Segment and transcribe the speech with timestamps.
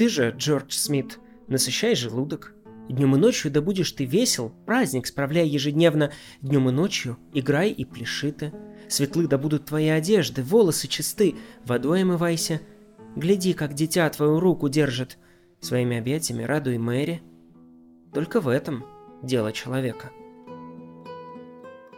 [0.00, 2.54] Ты же, Джордж Смит, насыщай желудок.
[2.88, 6.10] Днем и ночью да будешь ты весел, праздник справляй ежедневно.
[6.40, 8.50] Днем и ночью играй и пляши ты.
[8.88, 11.34] Светлы да будут твои одежды, волосы чисты,
[11.66, 12.62] водой омывайся.
[13.14, 15.18] Гляди, как дитя твою руку держит.
[15.60, 17.20] Своими объятиями радуй Мэри.
[18.14, 18.86] Только в этом
[19.22, 20.12] дело человека.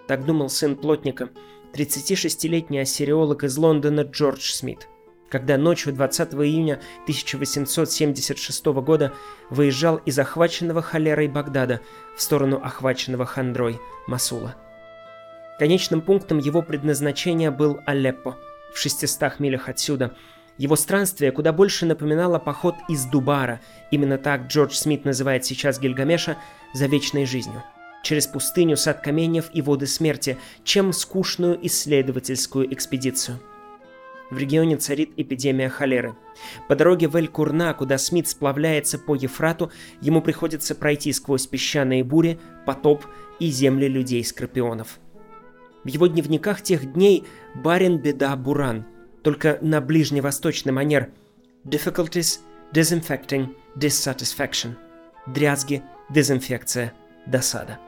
[0.08, 1.30] Так думал сын плотника,
[1.72, 4.88] 36-летний ассириолог из Лондона Джордж Смит
[5.32, 9.14] когда ночью 20 июня 1876 года
[9.48, 11.80] выезжал из охваченного холерой Багдада
[12.14, 14.54] в сторону охваченного хандрой Масула.
[15.58, 18.36] Конечным пунктом его предназначения был Алеппо,
[18.74, 20.14] в 600 милях отсюда.
[20.58, 26.36] Его странствие куда больше напоминало поход из Дубара, именно так Джордж Смит называет сейчас Гильгамеша,
[26.74, 27.64] за вечной жизнью
[28.02, 33.38] через пустыню, сад каменьев и воды смерти, чем скучную исследовательскую экспедицию–
[34.32, 36.16] в регионе царит эпидемия холеры.
[36.66, 42.40] По дороге в Эль-Курна, куда Смит сплавляется по Ефрату, ему приходится пройти сквозь песчаные бури,
[42.64, 43.04] потоп
[43.38, 44.98] и земли людей-скорпионов.
[45.84, 47.24] В его дневниках тех дней
[47.54, 48.86] барин беда буран,
[49.22, 51.10] только на ближневосточный манер
[51.66, 52.38] difficulties,
[52.72, 54.76] disinfecting, dissatisfaction,
[55.26, 56.94] дрязги, дезинфекция,
[57.26, 57.78] досада.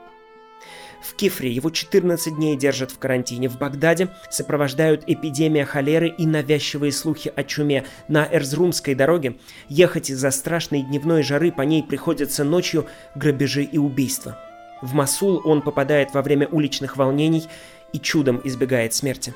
[1.05, 3.51] В Кифре его 14 дней держат в карантине.
[3.51, 7.85] В Багдаде сопровождают эпидемия холеры и навязчивые слухи о чуме.
[8.09, 9.37] На Эрзрумской дороге
[9.69, 14.39] ехать из-за страшной дневной жары по ней приходится ночью грабежи и убийства.
[14.81, 17.45] В Масул он попадает во время уличных волнений
[17.93, 19.35] и чудом избегает смерти.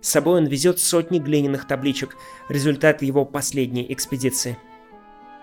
[0.00, 2.16] С собой он везет сотни глиняных табличек,
[2.48, 4.56] результат его последней экспедиции.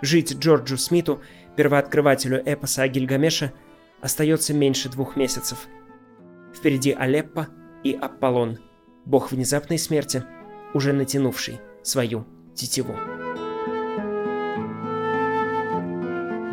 [0.02, 1.22] Жить Джорджу Смиту,
[1.56, 3.54] первооткрывателю эпоса о Гильгамеше–
[4.02, 5.68] Остается меньше двух месяцев.
[6.54, 7.48] Впереди Алеппо
[7.84, 8.60] и Аполлон,
[9.06, 10.24] бог внезапной смерти,
[10.74, 12.94] уже натянувший свою тетиву.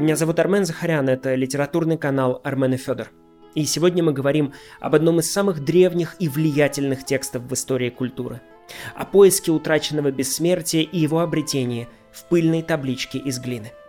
[0.00, 3.10] Меня зовут Армен Захарян, это литературный канал Армен и Федор.
[3.54, 8.40] И сегодня мы говорим об одном из самых древних и влиятельных текстов в истории культуры.
[8.94, 13.72] О поиске утраченного бессмертия и его обретении в пыльной табличке из глины–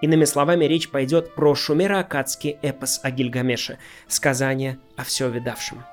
[0.00, 5.84] Иными словами, речь пойдет про шумеро-акадский эпос о Гильгамеше, сказание о все видавшем.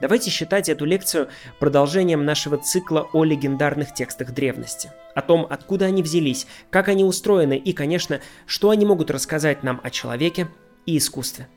[0.00, 1.28] Давайте считать эту лекцию
[1.58, 7.58] продолжением нашего цикла о легендарных текстах древности, о том, откуда они взялись, как они устроены
[7.58, 10.48] и, конечно, что они могут рассказать нам о человеке
[10.86, 11.48] и искусстве.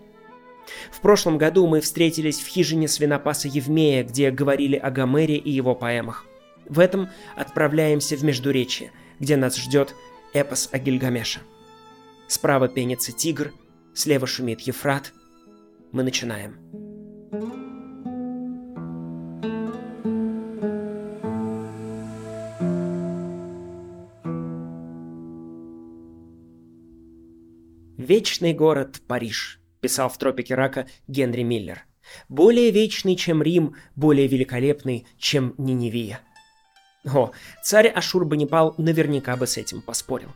[0.92, 5.76] В прошлом году мы встретились в хижине свинопаса Евмея, где говорили о Гомере и его
[5.76, 6.26] поэмах.
[6.68, 9.96] В этом отправляемся в Междуречье, где нас ждет
[10.34, 11.40] эпос о Гильгамеше.
[12.28, 13.54] Справа пенится тигр,
[13.94, 15.14] слева шумит Ефрат.
[15.92, 16.58] Мы начинаем.
[27.96, 31.86] «Вечный город Париж»,— писал в «Тропике рака» Генри Миллер.
[32.28, 36.20] «Более вечный, чем Рим, более великолепный, чем Ниневия».
[37.06, 37.32] О,
[37.62, 40.30] царь Ашурбанипал наверняка бы с этим поспорил.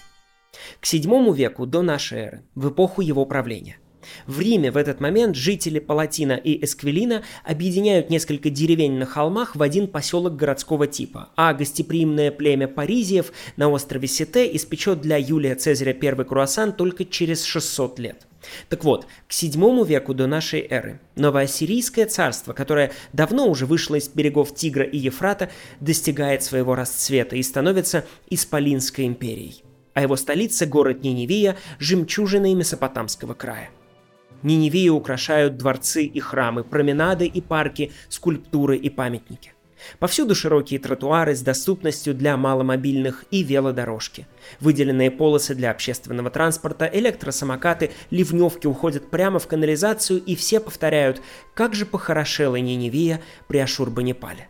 [0.82, 3.78] К VII веку до нашей эры, в эпоху его правления.
[4.26, 9.62] В Риме в этот момент жители Палатина и Эсквилина объединяют несколько деревень на холмах в
[9.62, 15.94] один поселок городского типа, а гостеприимное племя Паризиев на острове Сите испечет для Юлия Цезаря
[15.94, 18.27] первый круассан только через 600 лет.
[18.70, 24.08] Так вот, к VII веку до нашей эры новоассирийское царство, которое давно уже вышло из
[24.08, 25.50] берегов Тигра и Ефрата,
[25.80, 29.64] достигает своего расцвета и становится Исполинской империей.
[29.94, 33.70] А его столица, город Ниневия, жемчужиной Месопотамского края.
[34.44, 39.54] Ниневию украшают дворцы и храмы, променады и парки, скульптуры и памятники.
[40.00, 44.28] Повсюду широкие тротуары с доступностью для маломобильных и велодорожки.
[44.60, 51.22] Выделенные полосы для общественного транспорта, электросамокаты, ливневки уходят прямо в канализацию и все повторяют,
[51.54, 54.50] как же похорошела Ниневия при Ашурбанипале.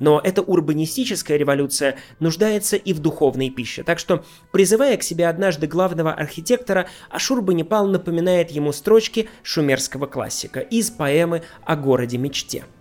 [0.00, 5.68] Но эта урбанистическая революция нуждается и в духовной пище, так что, призывая к себе однажды
[5.68, 12.64] главного архитектора, Ашурбанипал напоминает ему строчки шумерского классика из поэмы о городе-мечте–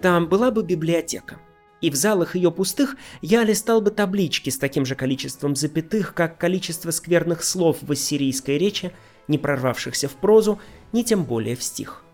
[0.00, 1.38] там была бы библиотека.
[1.80, 6.38] И в залах ее пустых я листал бы таблички с таким же количеством запятых, как
[6.38, 8.92] количество скверных слов в ассирийской речи,
[9.28, 10.60] не прорвавшихся в прозу,
[10.92, 12.04] ни тем более в стих.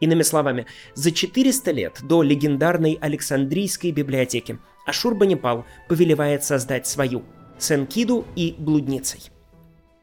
[0.00, 7.24] Иными словами, за 400 лет до легендарной Александрийской библиотеки Ашурбанипал повелевает создать свою–
[7.58, 9.30] с Энкиду и блудницей.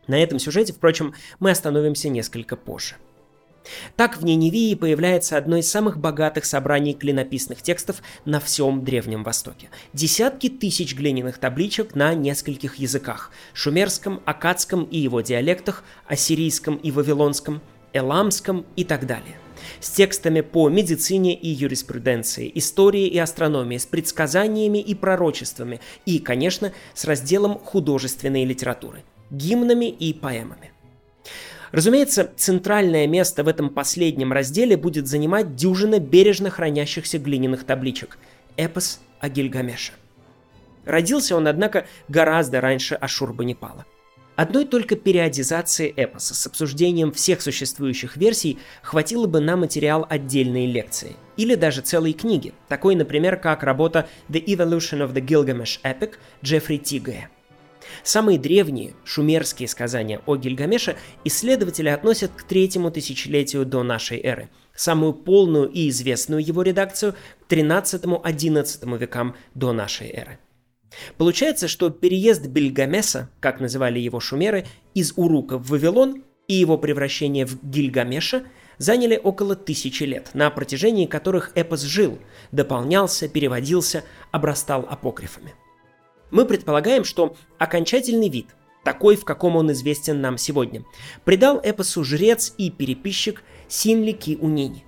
[0.07, 2.95] На этом сюжете, впрочем, мы остановимся несколько позже–
[3.95, 9.69] Так в Ниневии появляется одно из самых богатых собраний клинописных текстов на всем Древнем Востоке.
[9.93, 17.61] Десятки тысяч глиняных табличек на нескольких языках– шумерском, акадском и его диалектах, ассирийском и вавилонском,
[17.93, 19.35] эламском и так далее
[19.79, 26.73] с текстами по медицине и юриспруденции, истории и астрономии, с предсказаниями и пророчествами и, конечно,
[26.93, 30.71] с разделом художественной литературы, гимнами и поэмами.
[31.73, 38.19] Разумеется, центральное место в этом последнем разделе будет занимать дюжина бережно хранящихся глиняных табличек–
[38.57, 39.93] эпос о Гильгамеше.
[40.85, 43.85] Родился он, однако, гораздо раньше Ашурбанипала.
[44.35, 51.15] Одной только периодизации эпоса с обсуждением всех существующих версий хватило бы на материал отдельной лекции,
[51.37, 56.77] или даже целой книги, такой, например, как работа The Evolution of the Gilgamesh Epic Джеффри
[56.77, 57.31] Тигея.
[58.03, 65.13] Самые древние шумерские сказания о Гильгамеше исследователи относят к третьему тысячелетию до нашей эры, самую
[65.13, 67.15] полную и известную его редакцию
[67.47, 70.39] к 13-11 векам до нашей эры.
[71.17, 77.45] Получается, что переезд Бельгамеса, как называли его шумеры, из Урука в Вавилон и его превращение
[77.45, 78.43] в Гильгамеша
[78.77, 82.19] заняли около тысячи лет, на протяжении которых эпос жил,
[82.51, 85.53] дополнялся, переводился, обрастал апокрифами.
[86.33, 88.47] Мы предполагаем, что окончательный вид,
[88.83, 90.83] такой, в каком он известен нам сегодня,
[91.25, 94.83] придал эпосу жрец и переписчик Синли Ки Унини.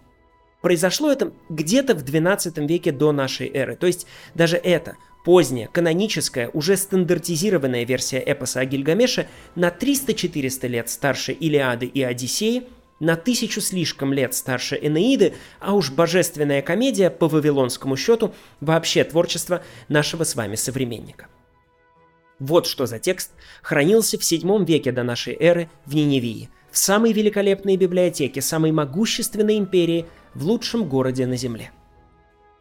[0.64, 6.50] Произошло это где-то в 12 веке до нашей эры, то есть даже это, поздняя, каноническая,
[6.50, 12.64] уже стандартизированная версия эпоса о Гильгамеше на 300-400 лет старше Илиады и Одиссеи,
[13.00, 19.62] на тысячу слишком лет старше Энеиды, а уж божественная комедия по вавилонскому счету вообще творчество
[19.90, 21.28] нашего с вами современника.
[22.40, 27.14] Вот что за текст хранился в VII веке до нашей эры в Ниневии, в самой
[27.14, 31.72] великолепной библиотеке самой могущественной империи в лучшем городе на Земле.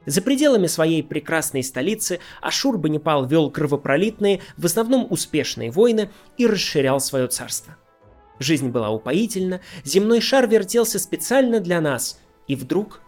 [0.07, 7.27] За пределами своей прекрасной столицы Ашурбанипал вел кровопролитные, в основном успешные войны и расширял свое
[7.27, 7.77] царство.
[8.39, 13.01] Жизнь была упоительна, земной шар вертелся специально для нас, и вдруг...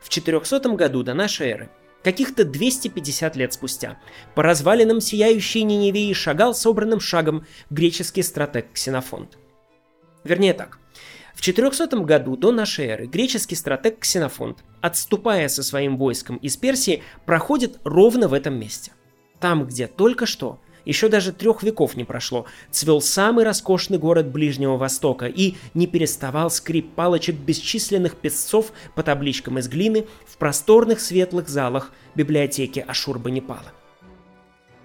[0.00, 1.70] В 400 году до нашей эры
[2.04, 3.98] Каких-то 250 лет спустя
[4.34, 9.38] по развалинам сияющей Ниневии шагал собранным шагом греческий стратег Ксенофонт.
[10.22, 10.78] Вернее так,
[11.34, 17.02] в 400 году до нашей эры греческий стратег Ксенофонт, отступая со своим войском из Персии,
[17.24, 18.92] проходит ровно в этом месте.
[19.40, 24.76] Там, где только что еще даже трех веков не прошло, цвел самый роскошный город Ближнего
[24.76, 31.48] Востока и не переставал скрип палочек бесчисленных песцов по табличкам из глины в просторных светлых
[31.48, 33.72] залах библиотеки Ашурбанипала.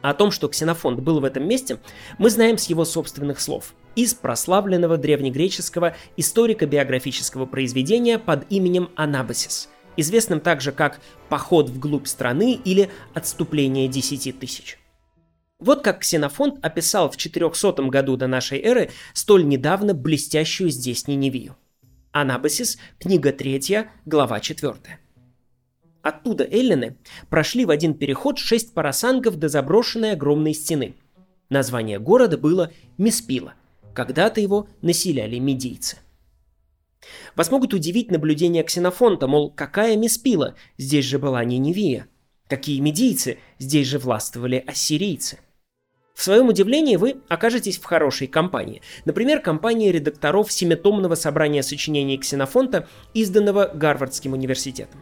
[0.01, 1.77] О том, что Ксенофонт был в этом месте,
[2.17, 9.67] мы знаем с его собственных слов, из прославленного древнегреческого историко-биографического произведения под именем Анабасис,
[9.97, 14.78] известным также как «Поход вглубь страны» или «Отступление десяти тысяч».
[15.59, 21.57] Вот как Ксенофонт описал в 400 году до нашей эры столь недавно блестящую здесь Ниневию.
[22.13, 24.75] Анабасис, книга 3, глава 4.
[26.01, 26.97] Оттуда эллины
[27.29, 30.95] прошли в один переход шесть парасангов до заброшенной огромной стены.
[31.49, 33.53] Название города было Миспила.
[33.93, 35.97] Когда-то его населяли медийцы.
[37.35, 42.07] Вас могут удивить наблюдения Ксенофонта, мол, какая Миспила, здесь же была Ниневия.
[42.47, 45.39] Какие медийцы, здесь же властвовали ассирийцы–
[46.19, 48.81] в своем удивлении вы окажетесь в хорошей компании.
[49.05, 54.99] Например, компании редакторов семитомного собрания сочинений Ксенофонта, изданного Гарвардским университетом.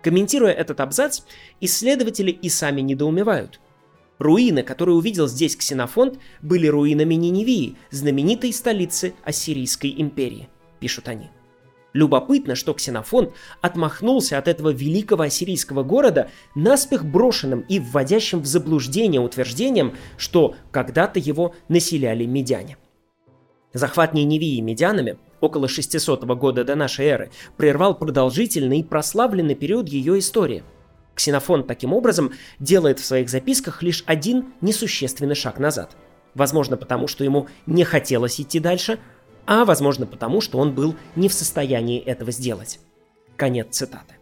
[0.00, 1.22] Комментируя этот абзац,
[1.60, 3.58] исследователи и сами недоумевают.
[4.20, 11.30] Руины, которые увидел здесь Ксенофонт, были руинами Ниневии, знаменитой столицы Ассирийской империи, пишут они.
[11.94, 13.32] Любопытно, что Ксенофонт
[13.62, 21.20] отмахнулся от этого великого ассирийского города наспех брошенным и вводящим в заблуждение утверждением, что когда-то
[21.20, 22.76] его населяли медяне.
[23.72, 30.18] Захват Ниневии медянами около 600 года до нашей эры прервал продолжительный и прославленный период ее
[30.18, 30.64] истории.
[31.14, 35.96] Ксенофонт таким образом делает в своих записках лишь один несущественный шаг назад.
[36.34, 38.98] Возможно, потому что ему не хотелось идти дальше–
[39.46, 42.80] а возможно потому, что он был не в состоянии этого сделать.
[43.36, 44.14] Конец цитаты.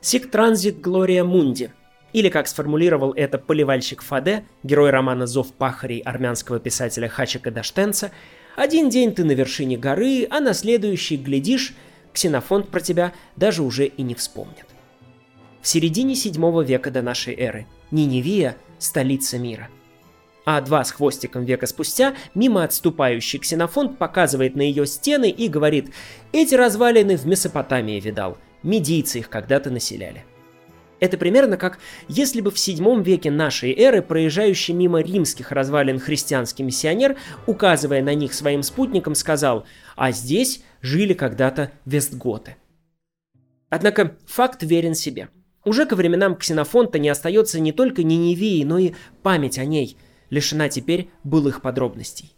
[0.00, 1.72] Сик транзит Глория Мунди,
[2.12, 8.10] или как сформулировал это поливальщик Фаде, герой романа «Зов пахарей» армянского писателя Хачика Даштенца,
[8.56, 11.74] «Один день ты на вершине горы, а на следующий, глядишь,
[12.12, 14.66] ксенофонт про тебя даже уже и не вспомнит».
[15.60, 19.68] В середине 7 века до нашей эры Ниневия– столица мира–
[20.50, 25.90] А два с хвостиком века спустя мимо отступающий ксенофонт показывает на ее стены и говорит
[26.32, 30.24] «Эти развалины в Месопотамии видал, медийцы их когда-то населяли».
[31.00, 31.78] Это примерно как
[32.08, 38.14] если бы в VII веке нашей эры проезжающий мимо римских развалин христианский миссионер, указывая на
[38.14, 42.56] них своим спутникам, сказал «А здесь жили когда-то вестготы».
[43.68, 45.28] Однако факт верен себе.
[45.66, 49.98] Уже ко временам Ксенофонта не остается не только Ниневии, но и память о ней,
[50.30, 52.34] лишена теперь былых подробностей.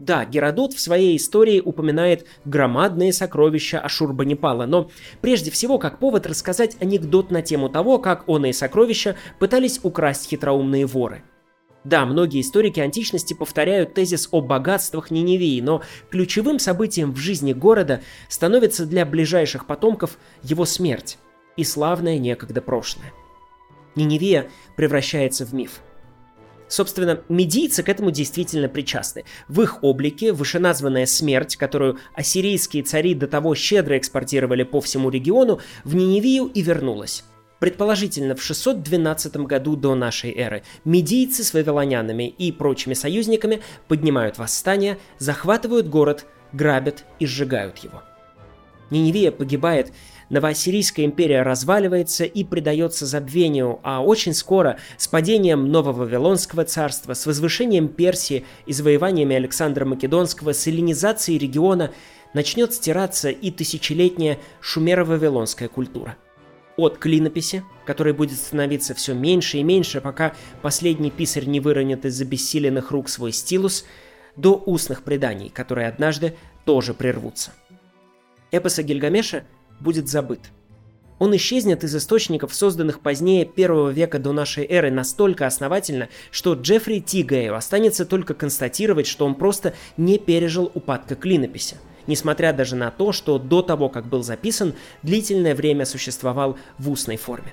[0.00, 6.78] Да, Геродот в своей истории упоминает громадные сокровища Ашурбанипала, но прежде всего как повод рассказать
[6.80, 11.22] анекдот на тему того, как оные сокровища пытались украсть хитроумные воры.
[11.84, 18.00] Да, многие историки античности повторяют тезис о богатствах Ниневии, но ключевым событием в жизни города
[18.30, 21.18] становится для ближайших потомков его смерть
[21.58, 23.12] и славное некогда прошлое.
[23.96, 25.80] Ниневия превращается в миф–
[26.70, 29.24] Собственно, медийцы к этому действительно причастны.
[29.48, 35.58] В их облике вышеназванная смерть, которую ассирийские цари до того щедро экспортировали по всему региону,
[35.82, 37.24] в Ниневию и вернулась.
[37.58, 44.96] Предположительно, в 612 году до нашей эры медийцы с вавилонянами и прочими союзниками поднимают восстание,
[45.18, 48.04] захватывают город, грабят и сжигают его.
[48.90, 49.92] Ниневия погибает
[50.30, 57.26] Новоассирийская империя разваливается и предается забвению, а очень скоро с падением Нового Вавилонского царства, с
[57.26, 61.92] возвышением Персии и завоеваниями Александра Македонского, с эллинизацией региона
[62.32, 66.16] начнет стираться и тысячелетняя шумеро-вавилонская культура.
[66.76, 72.20] От клинописи, которой будет становиться все меньше и меньше, пока последний писарь не выронит из
[72.20, 73.84] обессиленных рук свой стилус,
[74.36, 77.50] до устных преданий, которые однажды тоже прервутся.
[78.52, 79.44] Эпос о Гильгамеше
[79.80, 80.40] будет забыт.
[81.18, 87.00] Он исчезнет из источников, созданных позднее первого века до нашей эры, настолько основательно, что Джеффри
[87.00, 93.12] Тигею останется только констатировать, что он просто не пережил упадка клинописи, несмотря даже на то,
[93.12, 97.52] что до того, как был записан, длительное время существовал в устной форме.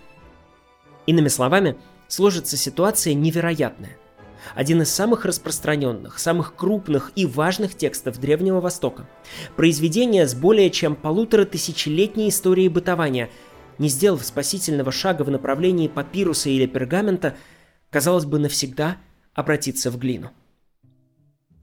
[1.05, 1.75] Иными словами,
[2.07, 3.97] сложится ситуация невероятная–
[4.55, 9.07] один из самых распространенных, самых крупных и важных текстов Древнего Востока.
[9.55, 13.29] Произведение с более чем полутора тысячелетней историей бытования,
[13.77, 17.35] не сделав спасительного шага в направлении папируса или пергамента,
[17.89, 18.97] казалось бы, навсегда
[19.33, 20.31] обратиться в глину.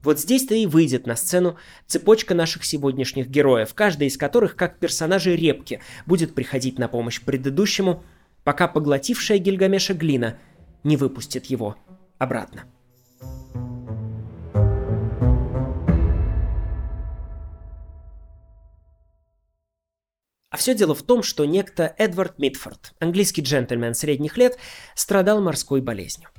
[0.05, 5.35] Вот здесь-то и выйдет на сцену цепочка наших сегодняшних героев, каждый из которых, как персонажи
[5.35, 8.03] репки, будет приходить на помощь предыдущему,
[8.43, 10.37] пока поглотившая Гильгамеша глина
[10.83, 11.75] не выпустит его
[12.19, 12.65] обратно.
[20.55, 24.57] А все дело в том, что некто Эдвард Митфорд, английский джентльмен средних лет,
[24.95, 26.29] страдал морской болезнью.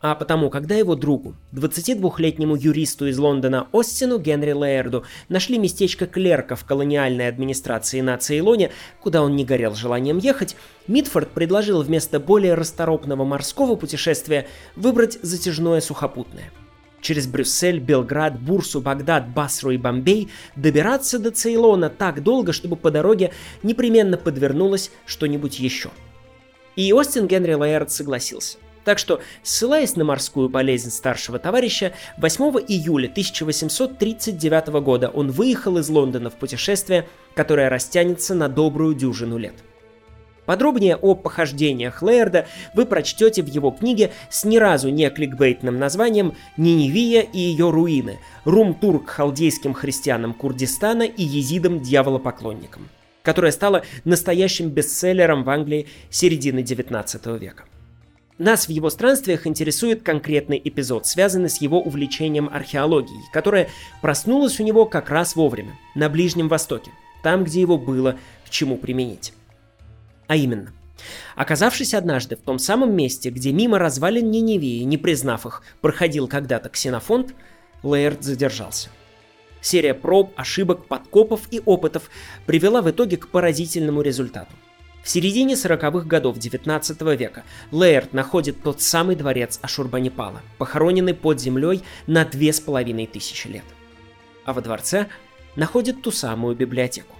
[0.00, 6.56] А потому, когда его другу, 22-летнему юристу из Лондона Остину Генри Лейерду, нашли местечко клерка
[6.56, 8.70] в колониальной администрации на Цейлоне,
[9.02, 10.56] куда он не горел желанием ехать,
[10.86, 14.46] Митфорд предложил вместо более расторопного морского путешествия
[14.76, 16.50] выбрать затяжное сухопутное–
[17.00, 22.90] через Брюссель, Белград, Бурсу, Багдад, Басру и Бомбей добираться до Цейлона так долго, чтобы по
[22.90, 25.90] дороге непременно подвернулось что-нибудь еще.
[26.76, 28.58] И Остин Генри Лаэрт согласился.
[28.84, 35.90] Так что, ссылаясь на морскую болезнь старшего товарища, 8 июля 1839 года он выехал из
[35.90, 39.54] Лондона в путешествие, которое растянется на добрую дюжину лет.
[40.48, 46.32] Подробнее о похождениях Лейерда вы прочтете в его книге с ни разу не кликбейтным названием
[46.56, 48.18] «Ниневия и ее руины.
[48.46, 52.88] Рум-тур к халдейским христианам Курдистана и езидам-дьяволопоклонникам»,
[53.22, 57.64] которая стала настоящим бестселлером в Англии середины 19 века.
[58.38, 63.68] Нас в его странствиях интересует конкретный эпизод, связанный с его увлечением археологией, которое
[64.00, 66.90] проснулось у него как раз вовремя, на Ближнем Востоке,
[67.22, 69.34] там, где его было к чему применить.
[70.28, 70.72] А именно,
[71.34, 76.68] Оказавшись однажды в том самом месте, где мимо развалин Ниневии, не признав их, проходил когда-то
[76.68, 77.34] ксенофонт,
[77.82, 78.90] Лейерд задержался.
[79.60, 82.10] Серия проб, ошибок, подкопов и опытов
[82.46, 84.50] привела в итоге к поразительному результату.
[85.02, 91.82] В середине 40-х годов 19 века Лейерд находит тот самый дворец Ашурбанипала, похороненный под землей
[92.06, 93.64] на две с половиной тысячи лет.
[94.44, 95.06] А во дворце
[95.56, 97.17] находит ту самую библиотеку.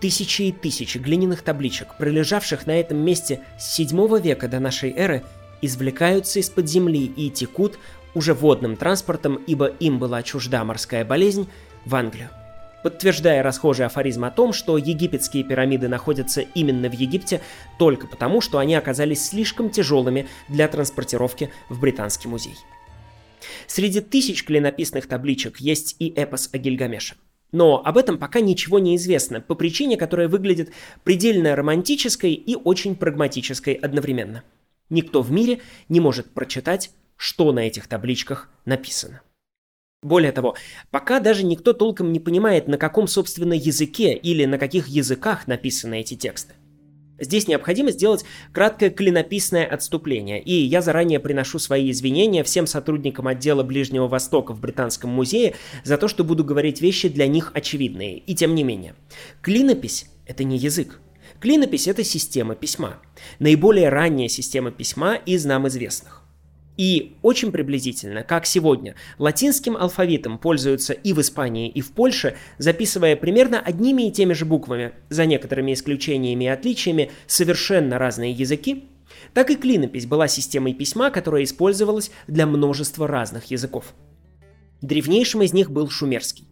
[0.00, 5.24] Тысячи и тысячи глиняных табличек, пролежавших на этом месте с 7 века до нашей эры,
[5.60, 7.78] извлекаются из-под земли и текут
[8.14, 11.48] уже водным транспортом, ибо им была чужда морская болезнь,
[11.84, 12.28] в Англию.
[12.82, 17.40] Подтверждая расхожий афоризм о том, что египетские пирамиды находятся именно в Египте
[17.78, 22.56] только потому, что они оказались слишком тяжелыми для транспортировки в Британский музей.
[23.66, 27.16] Среди тысяч клинописных табличек есть и эпос о Гильгамеше.
[27.50, 32.94] Но об этом пока ничего не известно, по причине, которая выглядит предельно романтической и очень
[32.94, 34.44] прагматической одновременно.
[34.90, 39.22] Никто в мире не может прочитать, что на этих табличках написано.
[40.02, 40.56] Более того,
[40.90, 46.00] пока даже никто толком не понимает, на каком, собственно, языке или на каких языках написаны
[46.00, 46.54] эти тексты.
[47.18, 53.62] Здесь необходимо сделать краткое клинописное отступление, и я заранее приношу свои извинения всем сотрудникам отдела
[53.62, 58.18] Ближнего Востока в Британском музее за то, что буду говорить вещи для них очевидные.
[58.18, 58.94] И тем не менее,
[59.42, 61.00] клинопись— это не язык.
[61.40, 62.98] Клинопись— это система письма.
[63.38, 66.17] Наиболее ранняя система письма из нам известных.
[66.78, 73.16] И очень приблизительно, как сегодня, латинским алфавитом пользуются и в Испании, и в Польше, записывая
[73.16, 78.84] примерно одними и теми же буквами, за некоторыми исключениями и отличиями, совершенно разные языки,
[79.34, 83.92] так и клинопись была системой письма, которая использовалась для множества разных языков.
[84.80, 86.46] Древнейшим из них был шумерский.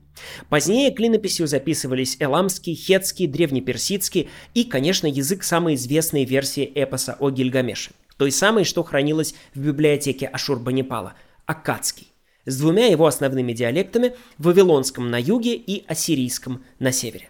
[0.48, 7.92] Позднее клинописью записывались эламский, хетский, древнеперсидский и, конечно, язык самой известной версии эпоса о Гильгамеше–
[8.16, 12.12] той самой, что хранилась в библиотеке Ашурбанипала, аккадский,
[12.44, 17.28] с двумя его основными диалектами– вавилонском на юге и ассирийском на севере.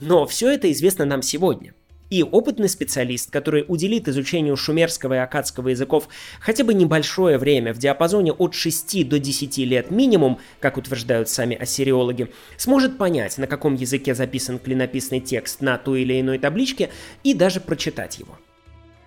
[0.00, 1.74] Но все это известно нам сегодня.
[2.10, 6.08] И опытный специалист, который уделит изучению шумерского и акадского языков
[6.38, 11.56] хотя бы небольшое время в диапазоне от 6 до 10 лет минимум, как утверждают сами
[11.56, 16.90] ассириологи, сможет понять, на каком языке записан клинописный текст на той или иной табличке
[17.24, 18.38] и даже прочитать его.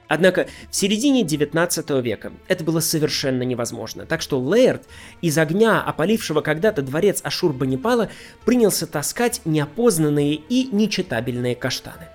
[0.08, 4.84] Однако в середине 19 века это было совершенно невозможно, так что Лейерд
[5.22, 8.10] из огня, опалившего когда-то дворец Ашурбанипала,
[8.46, 12.08] принялся таскать неопознанные и нечитабельные каштаны.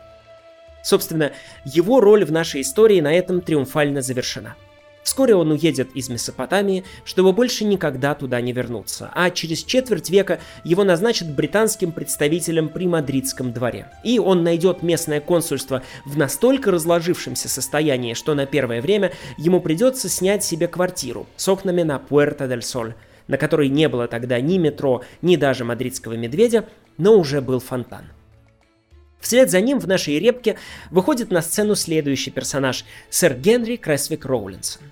[0.83, 1.33] Собственно,
[1.65, 4.57] его роль в нашей истории на этом триумфально завершена–
[5.03, 10.41] Вскоре он уедет из Месопотамии, чтобы больше никогда туда не вернуться, а через четверть века
[10.65, 13.89] его назначат британским представителем при Мадридском дворе.
[14.05, 20.09] И он найдет местное консульство в настолько разложившемся состоянии, что на первое время ему придется
[20.09, 22.95] снять себе квартиру с окнами на Пуэрто-дель-Соль,
[23.27, 28.05] на которой не было тогда ни метро, ни даже мадридского медведя, но уже был фонтан.
[29.23, 30.59] Вслед за ним в нашей репке
[30.91, 34.83] выходит на сцену следующий персонаж– сэр Генри Кресвик Роулинсон.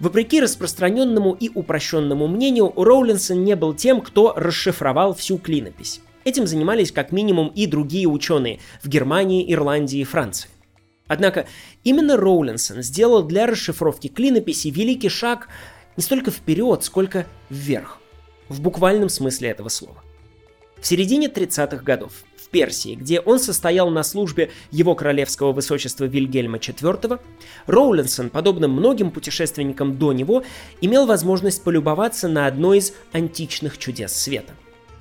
[0.00, 6.00] Вопреки распространенному и упрощенному мнению, Роулинсон не был тем, кто расшифровал всю клинопись.
[6.24, 10.48] Этим занимались как минимум и другие ученые в Германии, Ирландии и Франции.
[11.06, 11.46] Однако
[11.84, 15.48] именно Роулинсон сделал для расшифровки клинописи великий шаг
[15.98, 17.98] не столько вперед, сколько вверх,
[18.48, 20.02] в буквальном смысле этого слова.
[20.80, 22.12] В середине 30-х годов
[22.54, 27.18] Персии, где он состоял на службе его королевского высочества Вильгельма IV,
[27.66, 30.44] Роулинсон, подобно многим путешественникам до него,
[30.80, 34.52] имел возможность полюбоваться на одно из античных чудес света.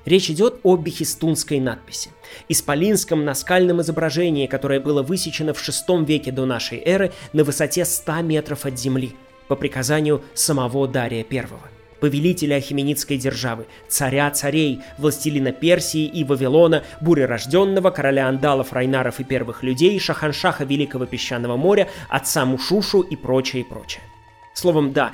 [0.03, 2.09] Речь идет о бехистунской надписи,
[2.49, 8.21] исполинском наскальном изображении, которое было высечено в VI веке до нашей эры на высоте 100
[8.23, 9.15] метров от земли
[9.47, 11.72] по приказанию самого Дария I
[12.03, 19.63] повелителя Ахименидской державы, царя царей, властелина Персии и Вавилона, бурерожденного, короля андалов, райнаров и первых
[19.63, 24.01] людей, шаханшаха Великого Песчаного моря, отца Мушушу и прочее, и прочее.
[24.53, 25.13] Словом, да,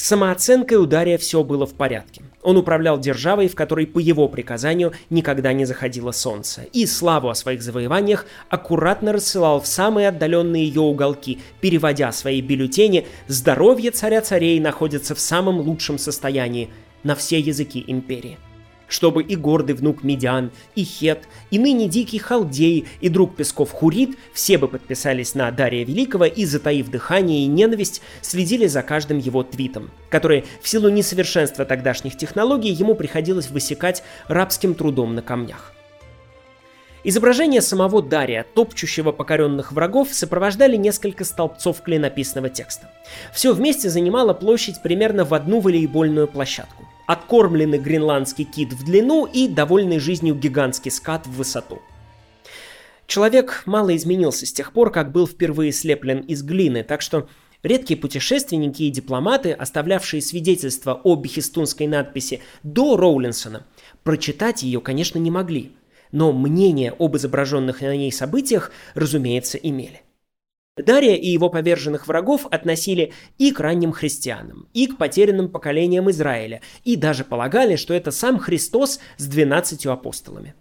[0.00, 2.22] с самооценкой у Дария все было в порядке.
[2.42, 7.34] Он управлял державой, в которой по его приказанию никогда не заходило солнце, и славу о
[7.34, 15.14] своих завоеваниях аккуратно рассылал в самые отдаленные ее уголки, переводя свои бюллетени «Здоровье царя-царей находится
[15.14, 16.70] в самом лучшем состоянии»
[17.02, 18.38] на все языки империи–
[18.90, 24.18] чтобы и гордый внук Медиан, и Хет, и ныне дикий Халдей, и друг Песков Хурит
[24.34, 29.42] все бы подписались на Дария Великого и, затаив дыхание и ненависть, следили за каждым его
[29.42, 35.72] твитом, который в силу несовершенства тогдашних технологий ему приходилось высекать рабским трудом на камнях.
[37.02, 42.90] Изображение самого Дария, топчущего покоренных врагов, сопровождали несколько столбцов клинописного текста.
[43.32, 49.48] Все вместе занимало площадь примерно в одну волейбольную площадку откормленный гренландский кит в длину и
[49.48, 51.82] довольный жизнью гигантский скат в высоту.
[53.08, 57.28] Человек мало изменился с тех пор, как был впервые слеплен из глины, так что
[57.64, 63.66] редкие путешественники и дипломаты, оставлявшие свидетельство о бехистунской надписи до Роулинсона,
[64.04, 65.72] прочитать ее, конечно, не могли,
[66.12, 70.02] но мнение об изображенных на ней событиях, разумеется, имели.
[70.76, 76.60] Дария и его поверженных врагов относили и к ранним христианам, и к потерянным поколениям Израиля,
[76.84, 80.54] и даже полагали, что это сам Христос с двенадцатью апостолами.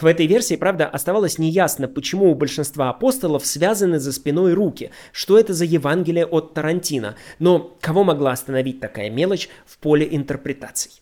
[0.00, 5.38] В этой версии, правда, оставалось неясно, почему у большинства апостолов связаны за спиной руки, что
[5.38, 10.92] это за Евангелие от Тарантино, но кого могла остановить такая мелочь в поле интерпретаций?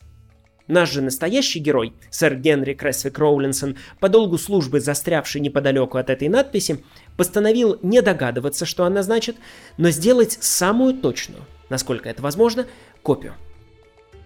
[0.69, 6.29] Наш же настоящий герой, сэр Генри Кресвик Роулинсон, по долгу службы застрявший неподалеку от этой
[6.29, 6.85] надписи,
[7.19, 9.37] постановил не догадываться, что она значит,
[9.77, 12.67] но сделать самую точную, насколько это возможно,
[13.03, 13.35] копию–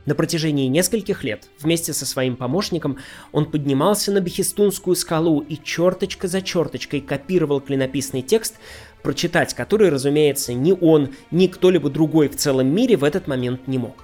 [0.05, 2.99] на протяжении нескольких лет вместе со своим помощником
[3.31, 8.57] он поднимался на Бехистунскую скалу и черточка за черточкой копировал клинописный текст,
[9.03, 13.79] прочитать который, разумеется, ни он, ни кто-либо другой в целом мире в этот момент не
[13.79, 13.95] мог.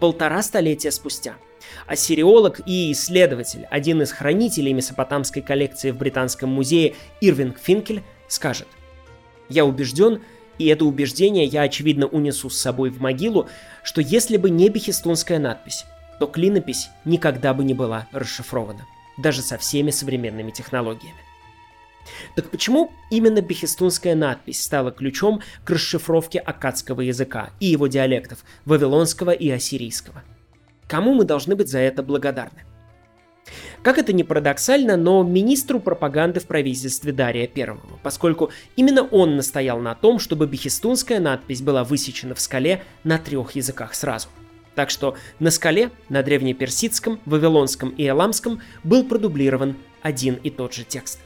[0.00, 1.36] Полтора столетия спустя
[1.86, 8.68] ассириолог и исследователь, один из хранителей месопотамской коллекции в Британском музее Ирвинг Финкель, скажет
[9.48, 10.22] «Я убежден,
[10.58, 13.48] и это убеждение я, очевидно, унесу с собой в могилу,
[13.82, 15.84] что если бы не бехистунская надпись,
[16.18, 18.86] то клинопись никогда бы не была расшифрована,
[19.18, 21.18] даже со всеми современными технологиями.
[22.36, 29.30] Так почему именно бехистунская надпись стала ключом к расшифровке акадского языка и его диалектов, вавилонского
[29.30, 30.22] и ассирийского?
[30.88, 32.64] Кому мы должны быть за это благодарны?
[33.82, 39.78] Как это ни парадоксально, но министру пропаганды в правительстве Дария I, поскольку именно он настоял
[39.80, 44.28] на том, чтобы бехистунская надпись была высечена в скале на трех языках сразу.
[44.74, 50.84] Так что на скале, на древнеперсидском, вавилонском и эламском был продублирован один и тот же
[50.84, 51.20] текст.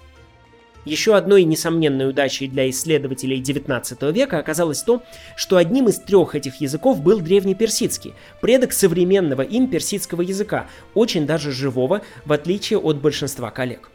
[0.85, 5.03] Еще одной несомненной удачей для исследователей XIX века оказалось то,
[5.35, 11.53] что одним из трех этих языков был древнеперсидский, предок современного им персидского языка, очень даже
[11.53, 13.90] живого, в отличие от большинства коллег.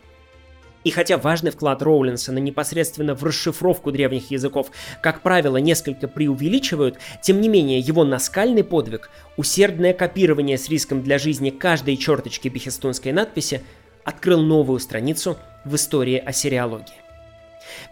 [0.84, 4.72] И хотя важный вклад Роулинсона непосредственно в расшифровку древних языков,
[5.02, 11.20] как правило, несколько преувеличивают, тем не менее его наскальный подвиг, усердное копирование с риском для
[11.20, 13.62] жизни каждой черточки бехестунской надписи,
[14.10, 16.96] открыл новую страницу в истории ассириологии.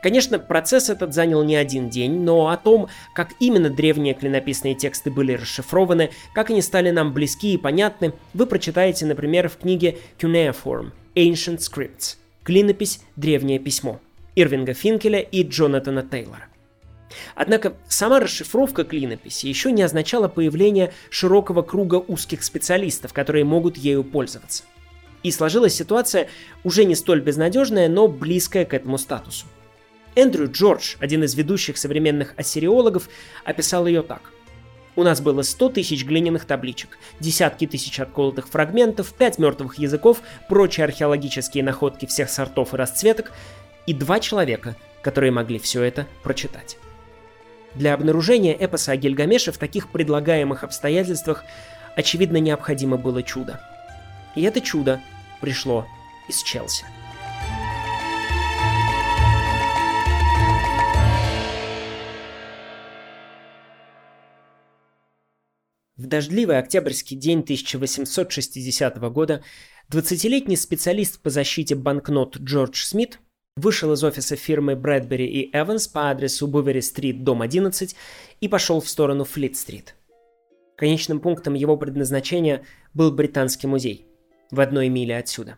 [0.02, 5.12] Конечно, процесс этот занял не один день, но о том, как именно древние клинописные тексты
[5.12, 10.92] были расшифрованы, как они стали нам близки и понятны, вы прочитаете, например, в книге Cuneiform
[11.16, 13.02] Ancient Scripts «Клинопись.
[13.16, 14.00] Древнее письмо»
[14.36, 16.48] Ирвинга Финкеля и Джонатана Тейлора.
[17.36, 24.04] Однако сама расшифровка клинописи еще не означала появление широкого круга узких специалистов, которые могут ею
[24.04, 24.64] пользоваться–
[25.24, 26.30] и сложилась ситуация
[26.64, 29.46] уже не столь безнадежная, но близкая к этому статусу.
[30.16, 33.10] Эндрю Джордж, один из ведущих современных ассириологов,
[33.44, 34.32] описал ее так.
[34.96, 40.86] У нас было 100 тысяч глиняных табличек, десятки тысяч отколотых фрагментов, пять мертвых языков, прочие
[40.86, 43.32] археологические находки всех сортов и расцветок,
[43.86, 46.80] и два человека, которые могли все это прочитать.
[47.76, 51.44] Для обнаружения эпоса о Гильгамеше в таких предлагаемых обстоятельствах
[51.96, 53.62] очевидно необходимо было чудо–
[54.38, 55.02] и это чудо
[55.42, 55.88] пришло
[56.30, 56.86] из Челси.
[65.96, 69.44] В дождливый октябрьский день 1860 года
[69.92, 73.20] 20-летний специалист по защите банкнот Джордж Смит
[73.56, 77.96] вышел из офиса фирмы Брэдбери и Эванс по адресу Бувери-стрит, дом 11,
[78.40, 79.96] и пошел в сторону Флит-стрит.
[80.78, 84.08] Конечным пунктом его предназначения был Британский музей
[84.52, 85.58] в одной миле отсюда.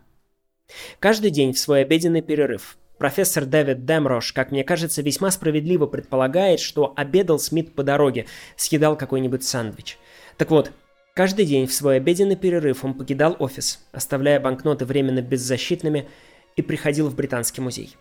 [0.98, 6.60] Каждый день в свой обеденный перерыв профессор Дэвид Демрош, как мне кажется, весьма справедливо предполагает,
[6.60, 8.26] что обедал Смит по дороге,
[8.56, 9.98] съедал какой-нибудь сэндвич.
[10.36, 10.70] Так вот,
[11.14, 16.08] каждый день в свой обеденный перерыв он покидал офис, оставляя банкноты временно беззащитными,
[16.56, 17.96] и приходил в Британский музей.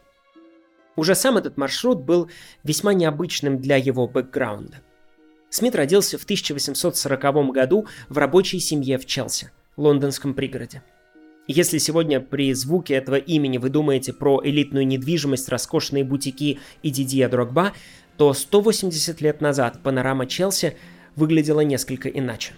[0.97, 2.29] Уже сам этот маршрут был
[2.63, 4.81] весьма необычным для его бэкграунда.
[5.49, 10.81] Смит родился в 1840 году в рабочей семье в Челси– лондонском пригороде.
[11.47, 17.27] Если сегодня при звуке этого имени вы думаете про элитную недвижимость, роскошные бутики и Дидье
[17.27, 17.73] Дрогба,
[18.17, 20.77] то 180 лет назад панорама Челси
[21.15, 22.53] выглядела несколько иначе.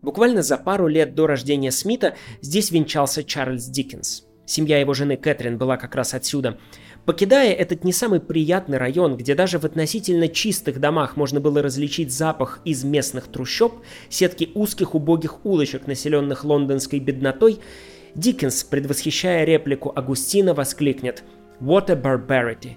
[0.00, 4.24] Буквально за пару лет до рождения Смита здесь венчался Чарльз Диккенс.
[4.46, 6.58] Семья его жены Кэтрин была как раз отсюда–
[7.06, 12.12] Покидая этот не самый приятный район, где даже в относительно чистых домах можно было различить
[12.12, 17.58] запах из местных трущоб, сетки узких убогих улочек, населенных лондонской беднотой,
[18.14, 21.22] Диккенс, предвосхищая реплику Агустина, воскликнет
[21.60, 22.72] «What a barbarity!»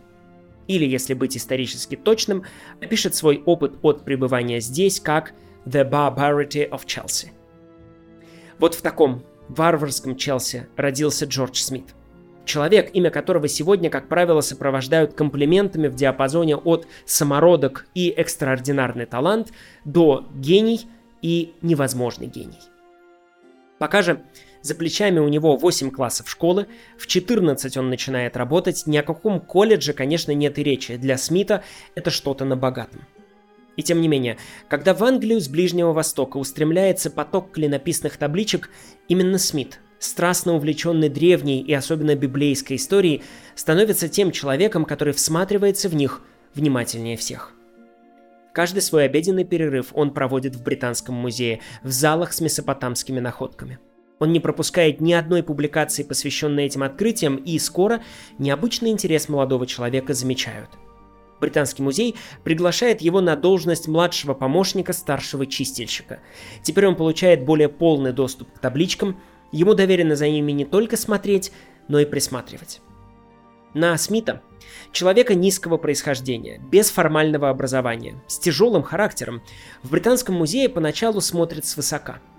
[0.68, 2.44] Или, если быть исторически точным,
[2.82, 5.34] опишет свой опыт от пребывания здесь как
[5.66, 7.30] «The barbarity of Chelsea».
[8.60, 11.88] Вот в таком варварском Челси родился Джордж Смит–
[12.46, 19.54] Человек, имя которого сегодня, как правило, сопровождают комплиментами в диапазоне от самородок и экстраординарный талант
[19.86, 20.88] до гений
[21.22, 22.60] и невозможный гений.
[23.80, 24.22] Пока же
[24.64, 29.42] За плечами у него 8 классов школы, в 14 он начинает работать, ни о каком
[29.42, 30.96] колледже, конечно, нет и речи.
[30.96, 31.64] Для Смита
[31.96, 33.02] это что-то на богатом.
[33.76, 34.38] И тем не менее,
[34.70, 38.70] когда в Англию с Ближнего Востока устремляется поток клинописных табличек,
[39.10, 43.24] именно Смит, страстно увлеченный древней и особенно библейской историей,
[43.56, 46.22] становится тем человеком, который всматривается в них
[46.54, 47.54] внимательнее всех.
[48.54, 53.80] Каждый свой обеденный перерыв он проводит в Британском музее, в залах с месопотамскими находками.
[54.20, 58.04] Он не пропускает ни одной публикации, посвященной этим открытиям, и скоро
[58.38, 60.70] необычный интерес молодого человека замечают–
[61.44, 66.22] Британский музей приглашает его на должность младшего помощника старшего чистильщика.
[66.62, 69.20] Теперь он получает более полный доступ к табличкам,
[69.54, 71.54] ему доверено за ними не только смотреть,
[71.88, 72.82] но и присматривать.
[73.74, 74.42] На Смита,
[74.92, 79.42] человека низкого происхождения, без формального образования, с тяжелым характером,
[79.82, 82.20] в Британском музее поначалу смотрят свысока–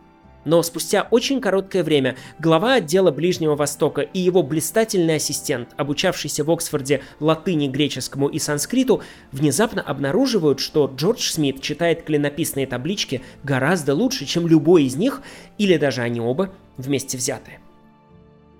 [0.44, 6.50] но спустя очень короткое время глава отдела Ближнего Востока и его блистательный ассистент, обучавшийся в
[6.50, 14.26] Оксфорде латыни, греческому и санскриту, внезапно обнаруживают, что Джордж Смит читает клинописные таблички гораздо лучше,
[14.26, 15.22] чем любой из них,
[15.58, 17.60] или даже они оба вместе взятые.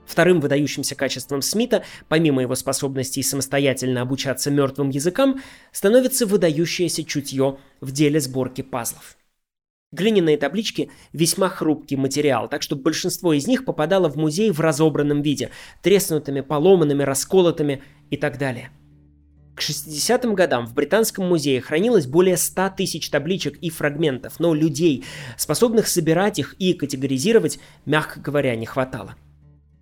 [0.07, 5.41] Вторым выдающимся качеством Смита, помимо его способностей самостоятельно обучаться мертвым языкам,
[5.73, 9.17] становится выдающееся чутье в деле сборки пазлов.
[9.93, 15.23] Глиняные таблички– весьма хрупкий материал, так что большинство из них попадало в музей в разобранном
[15.23, 15.51] виде,
[15.83, 18.71] треснутыми, поломанными, расколотыми и так далее.
[19.55, 25.05] К 60-м годам в Британском музее хранилось более 100 тысяч табличек и фрагментов, но людей,
[25.37, 29.15] способных собирать их и категоризировать, мягко говоря, не хватало.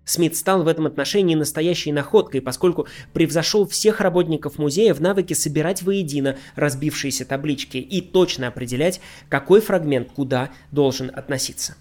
[0.05, 5.81] Смит стал в этом отношении настоящей находкой, поскольку превзошел всех работников музея в навыке собирать
[5.81, 11.75] воедино разбившиеся таблички и точно определять, какой фрагмент куда должен относиться.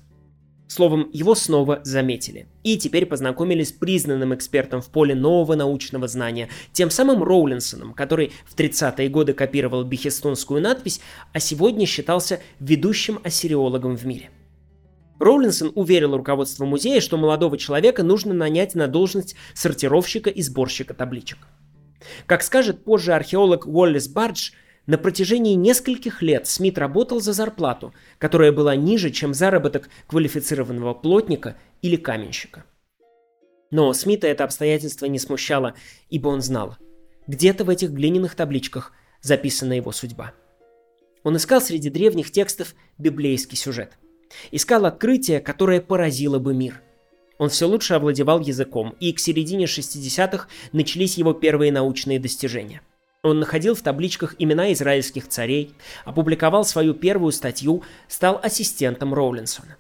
[0.73, 2.47] Словом, его снова заметили.
[2.63, 8.33] И теперь познакомились с признанным экспертом в поле нового научного знания, тем самым Роулинсоном, который
[8.47, 11.01] в 30-е годы копировал бехестунскую надпись,
[11.35, 14.31] а сегодня считался ведущим ассириологом в мире–
[15.23, 21.39] Роулинсон уверил руководство музея, что молодого человека нужно нанять на должность сортировщика и сборщика табличек.
[22.27, 24.51] Как скажет позже археолог Уоллес Бардж,
[24.87, 31.57] на протяжении нескольких лет Смит работал за зарплату, которая была ниже, чем заработок квалифицированного плотника
[31.83, 32.65] или каменщика.
[33.71, 35.75] Но Смита это обстоятельство не смущало,
[36.11, 36.77] ибо он знал,
[37.27, 40.33] где-то в этих глиняных табличках записана его судьба.
[41.23, 43.93] Он искал среди древних текстов библейский сюжет.
[44.51, 46.83] Искал открытие, которое поразило бы мир.
[47.39, 52.83] Он все лучше овладевал языком, и к середине 60-х начались его первые научные достижения.
[53.23, 59.77] Он находил в табличках имена израильских царей, опубликовал свою первую статью, стал ассистентом Роулинсона.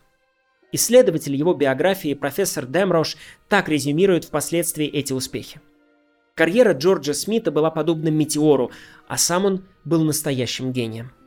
[0.71, 3.17] Исследователь его биографии профессор Демрош
[3.49, 5.61] так резюмирует впоследствии эти успехи.
[6.35, 8.71] Карьера Джорджа Смита была подобна метеору,
[9.07, 11.13] а сам он был настоящим гением–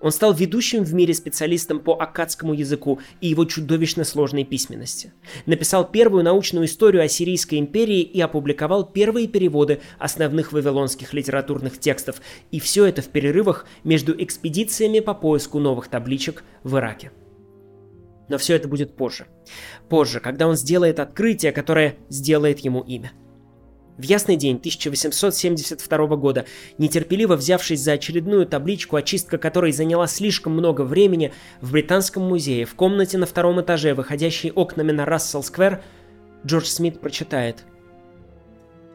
[0.00, 5.12] он стал ведущим в мире специалистом по аккадскому языку и его чудовищно сложной письменности.
[5.46, 12.20] Написал первую научную историю о Сирийской империи и опубликовал первые переводы основных вавилонских литературных текстов,
[12.50, 17.10] и все это в перерывах между экспедициями по поиску новых табличек в Ираке.
[18.28, 19.26] Но все это будет позже.
[19.88, 23.12] Позже, когда он сделает открытие, которое сделает ему имя–
[23.98, 26.46] в ясный день 1872 года,
[26.78, 32.74] нетерпеливо взявшись за очередную табличку, очистка которой заняла слишком много времени, в Британском музее, в
[32.76, 35.82] комнате на втором этаже, выходящей окнами на Рассел-сквер,
[36.46, 37.64] Джордж Смит прочитает.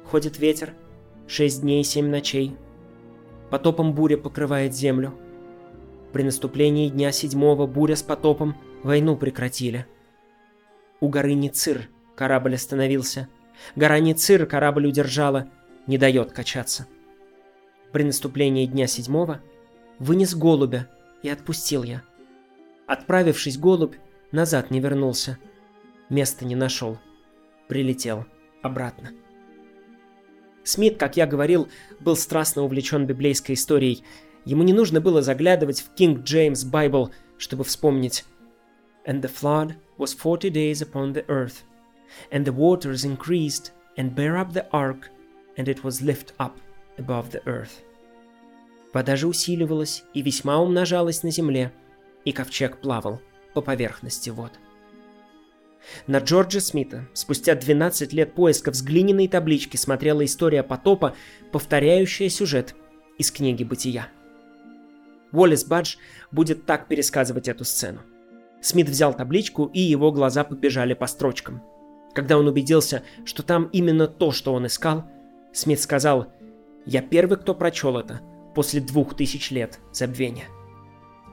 [0.05, 0.73] Ходит ветер,
[1.27, 2.55] шесть дней и семь ночей.
[3.49, 5.13] Потопом буря покрывает землю.
[6.13, 9.85] При наступлении дня седьмого буря с потопом войну прекратили.
[11.01, 13.27] У горы Ницир корабль остановился—
[13.75, 15.49] Гора Ницир корабль удержала,
[15.87, 16.87] не дает качаться.
[17.91, 19.41] При наступлении дня седьмого
[19.99, 20.87] вынес голубя
[21.21, 22.03] и отпустил я.
[22.87, 23.95] Отправившись голубь,
[24.31, 25.37] назад не вернулся.
[26.09, 26.99] Места не нашел.
[27.67, 28.25] Прилетел
[28.61, 29.11] обратно.
[30.63, 31.67] Смит, как я говорил,
[31.99, 34.03] был страстно увлечен библейской историей.
[34.45, 38.25] Ему не нужно было заглядывать в King James Bible, чтобы вспомнить
[39.05, 41.63] «And the flood was forty days upon the earth,
[42.31, 45.09] and the waters increased and bare up the ark,
[45.57, 46.57] and it was lift up
[46.97, 47.83] above the earth.
[48.93, 51.71] Вода же усиливалась и весьма умножалась на земле,
[52.25, 53.21] и ковчег плавал
[53.53, 54.51] по поверхности вод.
[56.07, 61.15] На Джорджа Смита спустя 12 лет поисков с глиняной таблички смотрела история потопа,
[61.51, 62.75] повторяющая сюжет
[63.17, 64.07] из книги «Бытия».
[65.31, 65.97] Уоллес Бадж
[66.31, 68.01] будет так пересказывать эту сцену.
[68.61, 71.61] Смит взял табличку, и его глаза побежали по строчкам.
[72.13, 75.05] Когда он убедился, что там именно то, что он искал,
[75.51, 76.27] Смит сказал
[76.85, 78.21] «Я первый, кто прочел это
[78.55, 80.45] после двух тысяч лет забвения».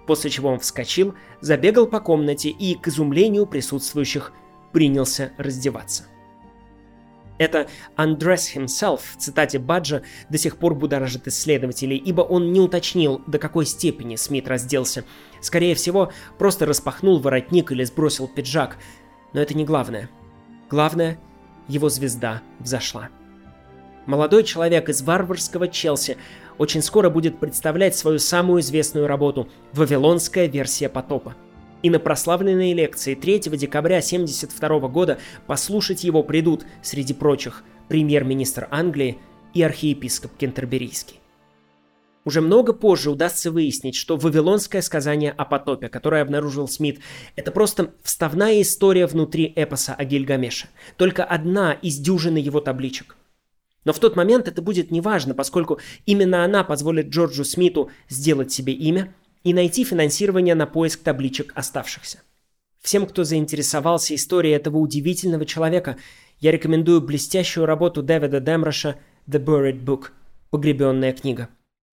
[0.07, 4.33] После чего он вскочил, забегал по комнате и, к изумлению присутствующих,
[4.73, 6.05] принялся раздеваться.
[7.39, 13.23] Это «undress himself» в цитате Баджа до сих пор будоражит исследователей, ибо он не уточнил,
[13.27, 15.05] до какой степени Смит разделся.
[15.41, 18.77] Скорее всего, просто распахнул воротник или сбросил пиджак.
[19.33, 20.11] Но это не главное.
[20.71, 21.19] Главное,
[21.69, 23.09] его звезда взошла.
[24.07, 26.17] Молодой человек из варварского Челси
[26.59, 31.35] очень скоро будет представлять свою самую известную работу «Вавилонская версия потопа»
[31.83, 39.19] и на прославленные лекции 3 декабря 1972 года послушать его придут, среди прочих, премьер-министр Англии
[39.55, 41.20] и архиепископ Кентерберийский.
[42.25, 47.01] Уже много позже удастся выяснить, что вавилонское сказание о потопе, которое обнаружил Смит,
[47.35, 53.17] это просто вставная история внутри эпоса о Гильгамеше, только одна из дюжины его табличек.
[53.85, 58.75] Но в тот момент это будет неважно, поскольку именно она позволит Джорджу Смиту сделать себе
[58.75, 62.19] имя и найти финансирование на поиск табличек оставшихся.
[62.83, 65.97] Всем, кто заинтересовался историей этого удивительного человека,
[66.39, 70.09] я рекомендую блестящую работу Дэвида Демроша «The Buried Book»–
[70.51, 71.49] «Погребенная книга».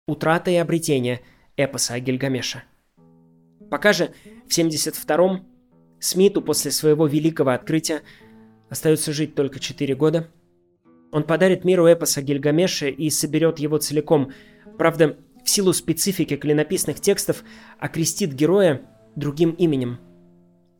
[0.08, 1.22] «Утрата и обретение»
[1.58, 2.64] эпоса о Гильгамеше.
[3.70, 4.12] Пока же
[4.48, 5.46] в 72-м
[6.00, 8.04] Смиту после своего великого открытия
[8.70, 10.30] остается жить только 4 года.
[11.12, 14.32] Он подарит миру эпос о Гильгамеше и соберет его целиком.
[14.78, 17.44] Правда, в силу специфики клинописных текстов
[17.80, 18.82] окрестит героя
[19.16, 20.00] другим именем.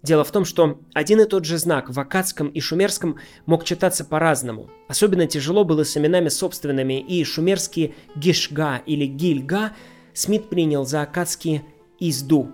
[0.08, 4.06] Дело в том, что один и тот же знак в акадском и шумерском мог читаться
[4.06, 4.70] по-разному.
[4.88, 9.74] Особенно тяжело было с именами собственными, и шумерские Гишга или Гильга
[10.14, 11.66] Смит принял за акадские
[12.00, 12.54] Изду.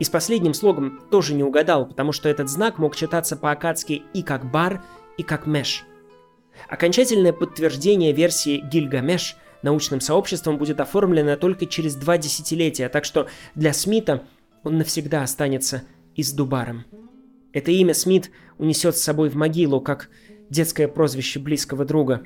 [0.00, 4.24] И с последним слогом тоже не угадал, потому что этот знак мог читаться по-акадски и
[4.24, 4.82] как бар,
[5.16, 5.84] и как меш.
[6.68, 13.72] Окончательное подтверждение версии Гильгамеш– научным сообществом будет оформлена только через два десятилетия, так что для
[13.72, 14.24] Смита
[14.64, 15.84] он навсегда останется
[16.16, 16.84] Издубаром.
[17.52, 20.10] Это имя Смит унесет с собой в могилу, как
[20.50, 22.22] детское прозвище близкого друга.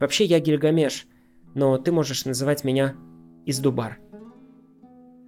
[0.00, 1.06] Вообще я Гильгамеш,
[1.54, 2.96] но ты можешь называть меня
[3.44, 3.98] Издубар.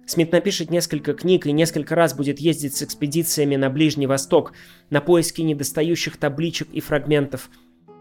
[0.05, 4.53] Смит напишет несколько книг и несколько раз будет ездить с экспедициями на Ближний Восток
[4.89, 7.49] на поиски недостающих табличек и фрагментов–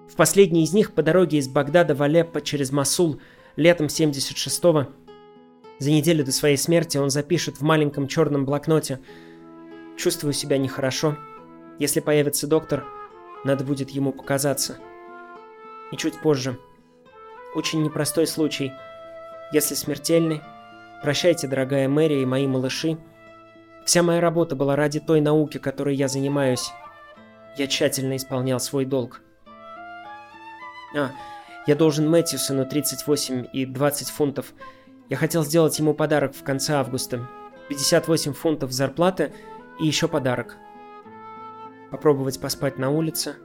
[0.09, 3.21] в последней из них по дороге из Багдада в Алеппо через Масул
[3.57, 4.89] летом 76-го.
[5.79, 9.01] За неделю до своей смерти он запишет в маленьком черном блокноте
[9.99, 11.19] «Чувствую себя нехорошо.
[11.79, 12.87] Если появится доктор,
[13.45, 14.79] надо будет ему показаться».
[15.93, 16.59] И чуть позже.
[17.55, 18.73] Очень непростой случай.
[19.53, 20.41] Если смертельный,
[21.03, 22.99] прощайте, дорогая Мэри и мои малыши.
[23.85, 26.71] Вся моя работа была ради той науки, которой я занимаюсь.
[27.57, 29.23] Я тщательно исполнял свой долг.
[30.95, 31.11] А,
[31.67, 34.53] я должен Мэтьюсону 38 и 20 фунтов.
[35.09, 37.27] Я хотел сделать ему подарок в конце августа.
[37.69, 39.33] 58 фунтов зарплаты
[39.81, 40.57] и еще подарок.
[41.91, 43.37] Попробовать поспать на улице.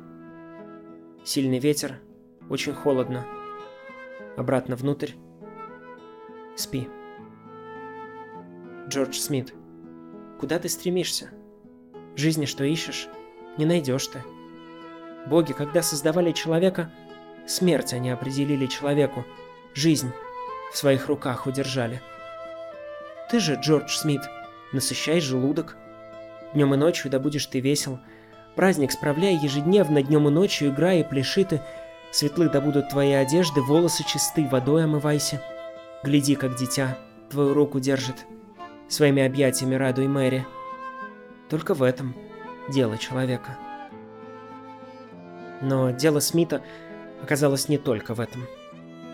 [1.23, 2.01] Сильный ветер.
[2.49, 3.25] Очень холодно.
[4.35, 5.11] Обратно внутрь.
[6.55, 6.89] Спи.
[8.87, 9.53] Джордж Смит.
[10.39, 11.29] Куда ты стремишься?
[12.15, 13.07] Жизни что ищешь,
[13.57, 14.21] не найдешь ты.
[15.25, 16.91] Боги, когда создавали человека,
[17.45, 19.25] Смерть они определили человеку,
[19.73, 20.11] жизнь
[20.71, 22.01] в своих руках удержали.
[23.29, 24.21] Ты же, Джордж Смит,
[24.71, 25.75] насыщай желудок.
[26.53, 27.99] Днем и ночью да будешь ты весел.
[28.55, 31.61] Праздник справляй ежедневно, днем и ночью играй и пляши ты.
[32.11, 35.41] Светлы да будут твои одежды, волосы чисты, водой омывайся.
[36.03, 36.97] Гляди, как дитя
[37.31, 38.25] твою руку держит.
[38.87, 40.45] Своими объятиями радуй Мэри.
[41.49, 42.15] Только в этом
[42.69, 43.57] дело человека.
[45.61, 46.61] Но дело Смита
[47.23, 48.45] оказалось не только в этом.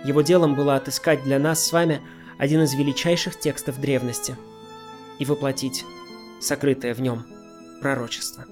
[0.03, 2.01] Его делом было отыскать для нас с вами
[2.37, 4.35] один из величайших текстов древности
[5.19, 5.85] и воплотить
[6.39, 7.25] сокрытое в нем
[7.81, 8.45] пророчество.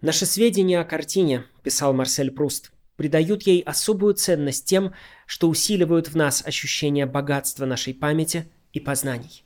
[0.00, 4.94] Наши сведения о картине, писал Марсель Пруст, придают ей особую ценность тем,
[5.26, 9.44] что усиливают в нас ощущение богатства нашей памяти и познаний.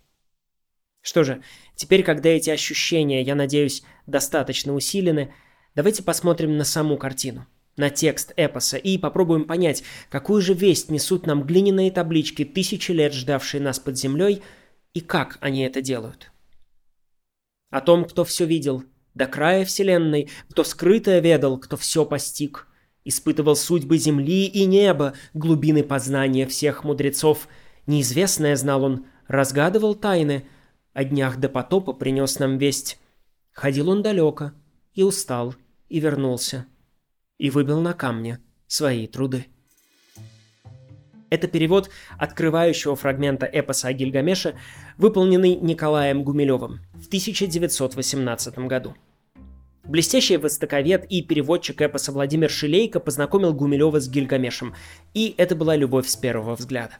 [1.00, 1.42] Что же,
[1.74, 5.34] теперь, когда эти ощущения, я надеюсь, достаточно усилены,
[5.74, 7.46] давайте посмотрим на саму картину,
[7.76, 13.12] на текст эпоса и попробуем понять, какую же весть несут нам глиняные таблички, тысячи лет
[13.12, 14.42] ждавшие нас под землей,
[14.94, 16.32] и как они это делают.
[17.70, 22.66] О том, кто все видел, До края вселенной, кто скрытое ведал, кто все постиг.
[23.04, 27.48] Испытывал судьбы земли и неба, глубины познания всех мудрецов.
[27.86, 30.46] Неизвестное знал он, разгадывал тайны.
[30.92, 32.98] О днях до потопа принес нам весть.
[33.52, 34.52] Ходил он далеко,
[34.94, 35.54] и устал,
[35.88, 36.66] и вернулся.
[37.38, 39.46] И выбил на камне свои труды.
[41.30, 41.88] Это перевод
[42.18, 44.54] открывающего фрагмента эпоса о Гильгамеше,
[44.98, 48.94] выполненный Николаем Гумилевым в 1918 году.
[49.84, 54.74] Блестящий востоковед и переводчик эпоса Владимир Шилейко познакомил Гумилева с Гильгамешем,
[55.14, 56.98] и это была любовь с первого взгляда.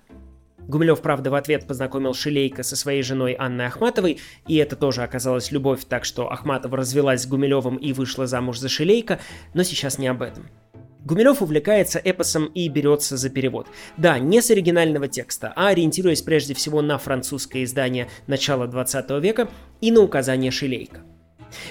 [0.69, 5.51] Гумилев, правда, в ответ познакомил Шилейко со своей женой Анной Ахматовой, и это тоже оказалась
[5.51, 9.19] любовь, так что Ахматова развелась с Гумилевым и вышла замуж за Шилейко,
[9.55, 10.49] но сейчас не об этом.
[11.05, 13.67] Гумилев увлекается эпосом и берется за перевод.
[13.97, 19.49] Да, не с оригинального текста, а ориентируясь прежде всего на французское издание начала 20 века
[19.81, 21.03] и на указания Шилейка.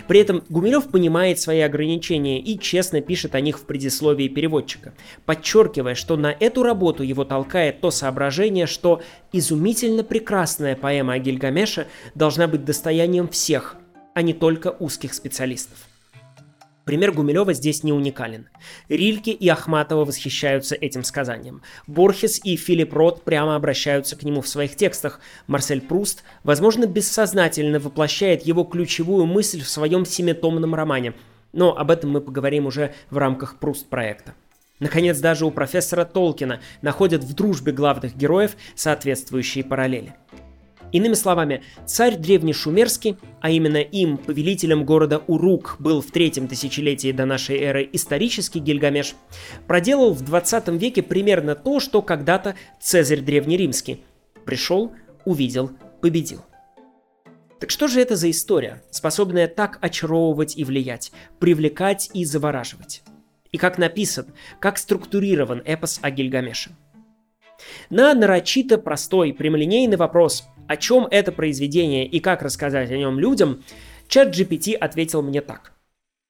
[0.08, 4.94] При этом Гумилев понимает свои ограничения и честно пишет о них в предисловии переводчика,
[5.26, 9.02] подчеркивая, что на эту работу его толкает то соображение, что
[9.32, 13.76] изумительно прекрасная поэма о Гильгамеше должна быть достоянием всех,
[14.14, 15.91] а не только узких специалистов.
[16.86, 18.50] Пример Гумилева здесь не уникален.
[18.90, 21.62] Рильке и Ахматова восхищаются этим сказанием.
[21.86, 25.20] Борхес и Филипп Рот прямо обращаются к нему в своих текстах.
[25.48, 31.14] Марсель Пруст, возможно, бессознательно воплощает его ключевую мысль в своем семитомном романе.
[31.54, 34.34] Но об этом мы поговорим уже в рамках Пруст-проекта.
[34.80, 40.16] Наконец, даже у профессора Толкина находят в дружбе главных героев соответствующие параллели.
[40.92, 47.26] Иными словами, царь древнешумерский, а именно им, повелителем города Урук, был в третьем тысячелетии до
[47.26, 49.16] нашей эры исторический Гильгамеш,
[49.68, 54.04] проделал в 20 веке примерно то, что когда-то Цезарь древнеримский.
[54.46, 54.92] Пришел,
[55.24, 55.72] увидел,
[56.02, 56.42] победил.
[57.60, 63.04] Так что же это за история, способная так очаровывать и влиять, привлекать и завораживать?
[63.52, 64.26] И как написан,
[64.60, 66.72] как структурирован эпос о Гильгамеше?
[67.90, 73.62] На нарочито простой прямолинейный вопрос о чем это произведение и как рассказать о нем людям,
[74.08, 75.74] чат GPT ответил мне так.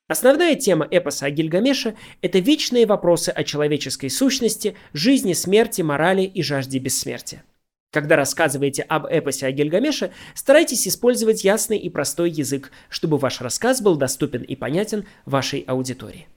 [0.07, 6.41] Основная тема эпоса о Гильгамеше– это вечные вопросы о человеческой сущности, жизни, смерти, морали и
[6.41, 7.43] жажде бессмертия.
[7.91, 13.79] Когда рассказываете об эпосе о Гильгамеше, старайтесь использовать ясный и простой язык, чтобы ваш рассказ
[13.79, 16.27] был доступен и понятен вашей аудитории.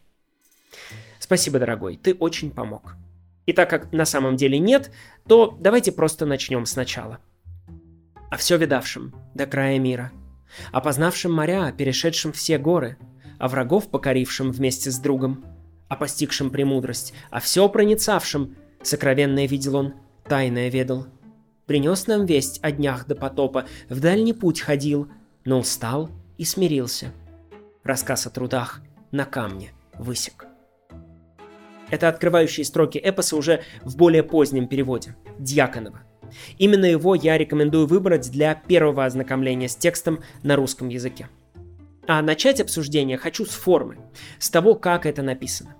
[1.20, 2.96] Спасибо, дорогой, ты очень помог.
[3.46, 4.90] И так как на самом деле нет,
[5.26, 7.18] то давайте просто начнем сначала–
[8.34, 10.10] о все видавшем до края мира,
[10.72, 12.98] о познавшем моря, перешедшем все горы,
[13.38, 15.44] о врагов покорившем вместе с другом,
[15.86, 19.94] о постигшем премудрость, о все проницавшем, сокровенное видел он,
[20.28, 21.06] тайное ведал.
[21.66, 25.08] Принес нам весть о днях до потопа, в дальний путь ходил,
[25.44, 27.12] но устал и смирился.
[27.84, 28.82] Рассказ о трудах
[29.12, 30.46] на камне высек.
[31.88, 36.00] Это открывающие строки эпоса уже в более позднем переводе, Дьяконова–
[36.58, 41.28] Именно его я рекомендую выбрать для первого ознакомления с текстом на русском языке.
[42.06, 43.96] А начать обсуждение хочу с формы,
[44.38, 45.74] с того, как это написано.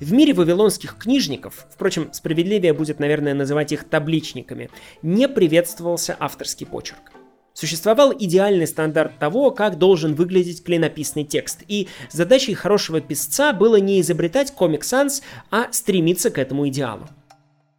[0.00, 4.70] В мире вавилонских книжников, впрочем, справедливее будет, наверное, называть их табличниками,
[5.02, 7.12] не приветствовался авторский почерк.
[7.52, 14.00] Существовал идеальный стандарт того, как должен выглядеть клинописный текст, и задачей хорошего писца было не
[14.00, 15.22] изобретать комик-санс,
[15.52, 17.06] а стремиться к этому идеалу.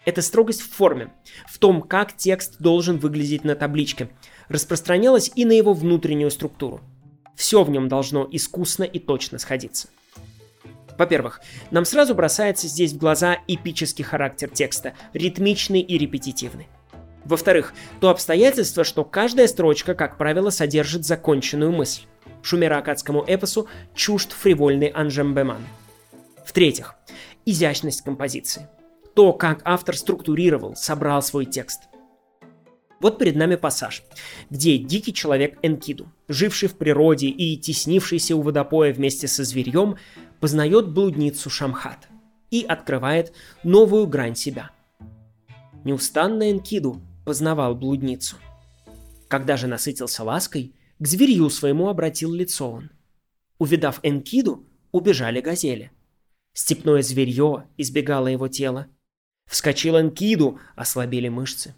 [0.06, 1.12] Эта строгость в форме,
[1.48, 4.10] в том, как текст должен выглядеть на табличке,
[4.50, 6.82] распространялась и на его внутреннюю структуру.
[7.36, 9.90] Все в нем должно искусно и точно сходиться.
[10.98, 11.42] Во-первых,
[11.72, 16.68] нам сразу бросается здесь в глаза эпический характер текста, ритмичный и репетитивный.
[17.26, 22.04] Во-вторых, то обстоятельство, что каждая строчка, как правило, содержит законченную мысль.
[22.44, 25.66] Шумеро-акадскому эпосу чужд фривольный анжембеман.
[26.46, 26.94] В-третьих,
[27.44, 28.70] изящность композиции
[29.16, 31.84] то, как автор структурировал, собрал свой текст.
[33.00, 34.04] Вот перед нами пассаж,
[34.50, 39.98] где дикий человек Энкиду, живший в природе и теснившийся у водопоя вместе со зверьем,
[40.40, 42.08] познает блудницу Шамхат
[42.52, 44.72] и открывает новую грань себя.
[45.84, 48.38] Неустанно Энкиду познавал блудницу.
[49.28, 52.90] Когда же насытился лаской, к зверью своему обратил лицо он.
[53.60, 55.92] Увидав Энкиду, убежали газели.
[56.54, 58.88] Степное зверье избегало его тела,
[59.48, 61.76] Вскочил Энкиду, ослабели мышцы.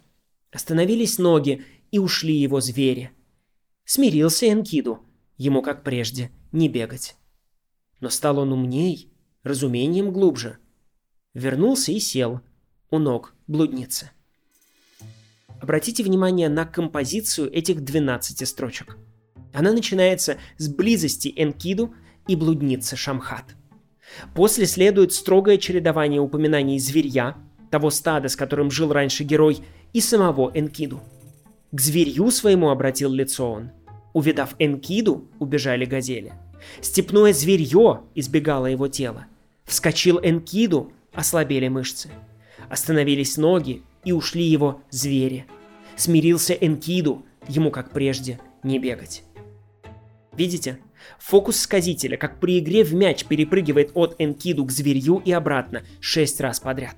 [0.50, 3.10] Остановились ноги, и ушли его звери.
[3.84, 5.00] Смирился Энкиду,
[5.36, 7.16] ему, как прежде, не бегать.
[8.00, 9.10] Но стал он умней,
[9.42, 10.58] разумением глубже.
[11.34, 12.40] Вернулся и сел
[12.90, 14.10] у ног блудницы.
[15.60, 18.96] Обратите внимание на композицию этих 12 строчек.
[19.52, 21.94] Она начинается с близости Энкиду
[22.26, 23.56] и блудницы Шамхат.
[24.34, 27.36] После следует строгое чередование упоминаний зверья,
[27.70, 29.58] того стада, с которым жил раньше герой,
[29.92, 31.00] и самого Энкиду.
[31.70, 33.70] К зверью своему обратил лицо он.
[34.12, 36.32] Увидав Энкиду, убежали газели.
[36.80, 39.26] Степное зверье избегало его тела.
[39.64, 42.10] Вскочил Энкиду, ослабели мышцы.
[42.68, 45.46] Остановились ноги, и ушли его звери.
[45.96, 49.22] Смирился Энкиду, ему, как прежде, не бегать.
[50.32, 50.78] Видите?
[51.18, 56.40] Фокус сказителя, как при игре в мяч, перепрыгивает от Энкиду к зверью и обратно шесть
[56.40, 56.96] раз подряд.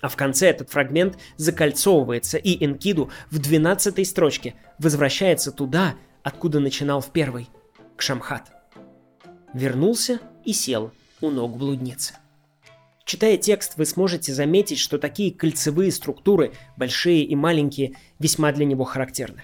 [0.00, 7.00] А в конце этот фрагмент закольцовывается, и Энкиду в двенадцатой строчке возвращается туда, откуда начинал
[7.00, 7.48] в первой,
[7.96, 8.52] к Шамхат.
[9.54, 12.14] Вернулся и сел у ног блудницы.
[13.04, 18.84] Читая текст, вы сможете заметить, что такие кольцевые структуры, большие и маленькие, весьма для него
[18.84, 19.42] характерны.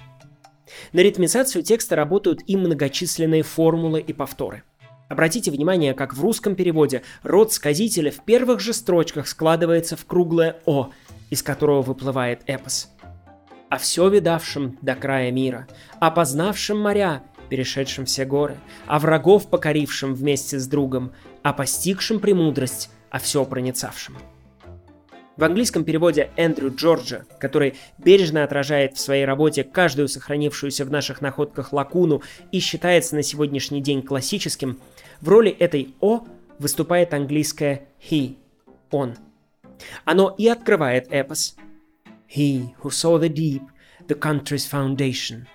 [0.93, 4.65] На ритмизацию текста работают и многочисленные формулы и повторы.
[5.13, 10.57] Обратите внимание, как в русском переводе род сказителя в первых же строчках складывается в круглое
[10.65, 10.89] «о»,
[11.29, 12.89] из которого выплывает эпос.
[13.69, 15.69] «О все видавшем до края мира,
[16.01, 18.57] о познавшем моря, перешедшем все горы,
[18.87, 24.17] о врагов покорившем вместе с другом, о постигшем премудрость, о все проницавшем.
[25.37, 31.23] В английском переводе Эндрю Джорджа, который бережно отражает в своей работе каждую сохранившуюся в наших
[31.23, 34.79] находках лакуну и считается на сегодняшний день классическим,
[35.22, 36.26] в роли этой «о»
[36.60, 39.16] выступает английское «he» — «он».
[40.06, 41.56] Оно и открывает эпос
[42.28, 43.64] «He who saw the deep,
[44.08, 45.46] the country's foundation»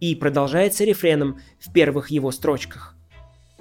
[0.00, 2.94] и продолжается рефреном в первых его строчках.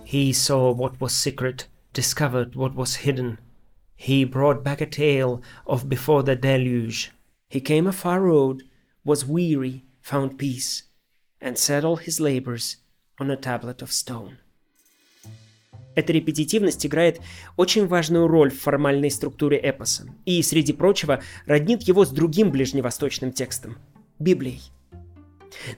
[0.06, 3.38] He saw what was secret — discovered what was hidden.
[3.98, 7.12] He brought back a tale of before the deluge.
[7.50, 8.64] He came a far road,
[9.06, 10.84] was weary, found peace,
[11.40, 12.78] and settled his labors
[13.20, 14.38] on a tablet of stone.
[15.95, 17.21] Эта репетитивность играет
[17.57, 23.33] очень важную роль в формальной структуре эпоса и, среди прочего, роднит его с другим ближневосточным
[23.33, 23.79] текстом–
[24.19, 24.63] Библией–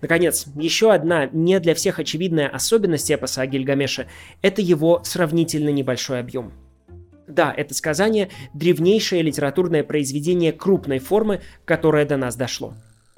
[0.01, 4.09] Наконец, еще одна не для всех очевидная особенность эпоса о Гильгамеше–
[4.43, 6.53] это его сравнительно небольшой объем.
[7.27, 12.75] Да, это сказание– древнейшее литературное произведение крупной формы, которое до нас дошло.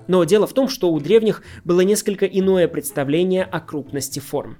[0.06, 4.58] Но дело в том, что у древних было несколько иное представление о крупности форм.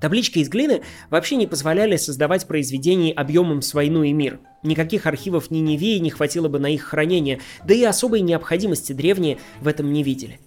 [0.00, 4.40] Таблички из глины вообще не позволяли создавать произведений объемом с войну и мир.
[4.62, 9.66] Никаких архивов Ниневии не хватило бы на их хранение, да и особой необходимости древние в
[9.66, 10.38] этом не видели.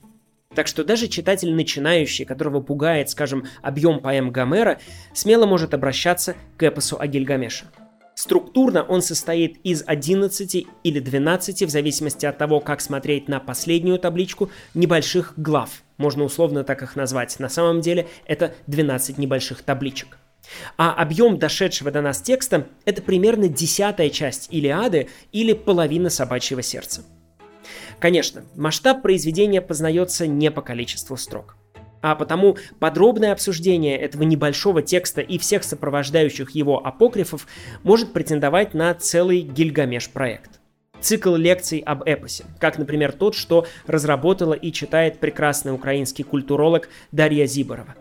[0.55, 4.79] Так что даже читатель начинающий, которого пугает, скажем, объем поэм Гомера,
[5.13, 7.65] смело может обращаться к эпосу о Гильгамеше.
[8.15, 13.97] Структурно он состоит из 11 или 12, в зависимости от того, как смотреть на последнюю
[13.97, 15.83] табличку, небольших глав.
[16.01, 17.39] Можно условно так их назвать.
[17.39, 20.17] На самом деле это 12 небольших табличек.
[20.75, 27.03] А объем дошедшего до нас текста– это примерно десятая часть Илиады или половина собачьего сердца.
[27.99, 31.55] Конечно, масштаб произведения познается не по количеству строк.
[32.01, 37.45] А потому подробное обсуждение этого небольшого текста и всех сопровождающих его апокрифов
[37.83, 40.60] может претендовать на целый Гильгамеш-проект.
[41.01, 47.45] Цикл лекций об эпосе, как, например, тот, что разработала и читает прекрасный украинский культуролог Дарья
[47.47, 47.95] Зиборова.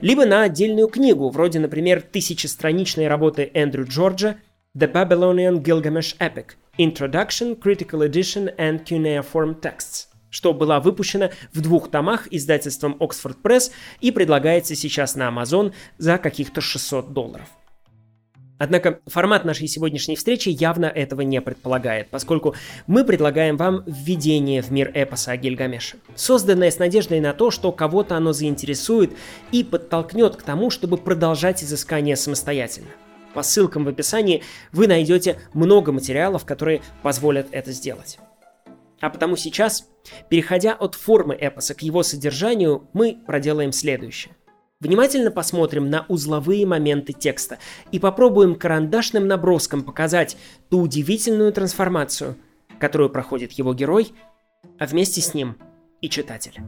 [0.00, 4.36] Либо на отдельную книгу, вроде, например, тысячестраничной работы Эндрю Джорджа
[4.76, 11.90] «The Babylonian Gilgamesh Epic», Introduction, Critical Edition and Cuneiform Texts, что была выпущена в двух
[11.90, 13.70] томах издательством Oxford Press
[14.00, 17.48] и предлагается сейчас на Amazon за каких-то 600 долларов.
[18.58, 22.54] Однако формат нашей сегодняшней встречи явно этого не предполагает, поскольку
[22.86, 27.70] мы предлагаем вам введение в мир эпоса о Гильгамеше, созданное с надеждой на то, что
[27.70, 29.12] кого-то оно заинтересует
[29.52, 32.88] и подтолкнет к тому, чтобы продолжать изыскание самостоятельно.
[33.32, 34.42] По ссылкам в описании
[34.72, 38.18] вы найдете много материалов, которые позволят это сделать.
[39.00, 39.88] А потому сейчас,
[40.28, 44.34] переходя от формы эпоса к его содержанию, мы проделаем следующее.
[44.80, 47.58] Внимательно посмотрим на узловые моменты текста
[47.90, 50.36] и попробуем карандашным наброском показать
[50.70, 52.36] ту удивительную трансформацию,
[52.78, 54.12] которую проходит его герой,
[54.78, 55.56] а вместе с ним
[56.00, 56.60] и читатель.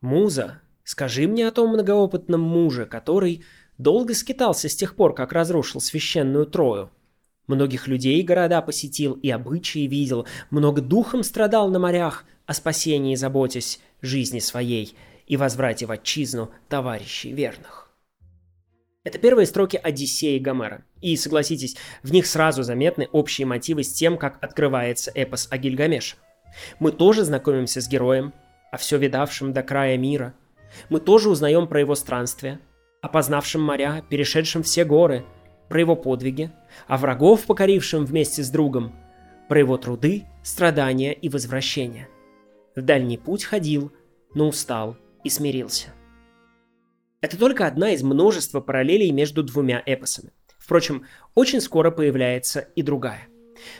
[0.00, 3.44] Муза, скажи мне о том многоопытном муже, который
[3.76, 6.90] долго скитался с тех пор, как разрушил священную Трою.
[7.46, 13.80] Многих людей города посетил и обычаи видел, много духом страдал на морях, о спасении заботясь
[14.00, 17.90] жизни своей и возврате в отчизну товарищей верных.
[19.04, 20.84] Это первые строки Одиссеи Гомера.
[21.00, 26.16] И, согласитесь, в них сразу заметны общие мотивы с тем, как открывается эпос о Гильгамеше.
[26.80, 28.32] Мы тоже знакомимся с героем,
[28.72, 30.34] о все видавшем до края мира.
[30.88, 32.60] Мы тоже узнаем про его странствия,
[33.00, 35.24] о познавшем моря, перешедшем все горы,
[35.68, 36.50] про его подвиги,
[36.86, 38.92] о врагов, покорившем вместе с другом,
[39.48, 42.08] про его труды, страдания и возвращения.
[42.74, 43.92] В дальний путь ходил,
[44.34, 45.88] но устал и смирился.
[47.20, 50.32] Это только одна из множества параллелей между двумя эпосами.
[50.58, 51.04] Впрочем,
[51.34, 53.28] очень скоро появляется и другая.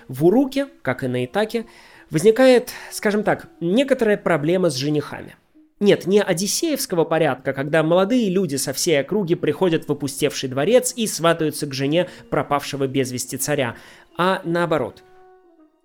[0.09, 1.67] В Уруке, как и на Итаке,
[2.11, 5.37] возникает, скажем так, некоторая проблема с женихами.
[5.79, 11.07] Нет, не одиссеевского порядка, когда молодые люди со всей округи приходят в опустевший дворец и
[11.07, 13.77] сватаются к жене пропавшего без вести царя,
[14.17, 15.03] а наоборот.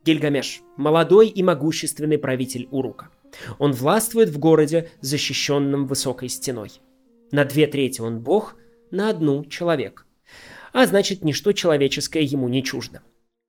[0.05, 3.09] Гильгамеш– молодой и могущественный правитель Урука.
[3.59, 6.71] Он властвует в городе, защищенном высокой стеной.
[7.31, 8.55] На две трети он бог,
[8.91, 10.05] на одну– человек.
[10.71, 13.01] А значит, ничто человеческое ему не чуждо.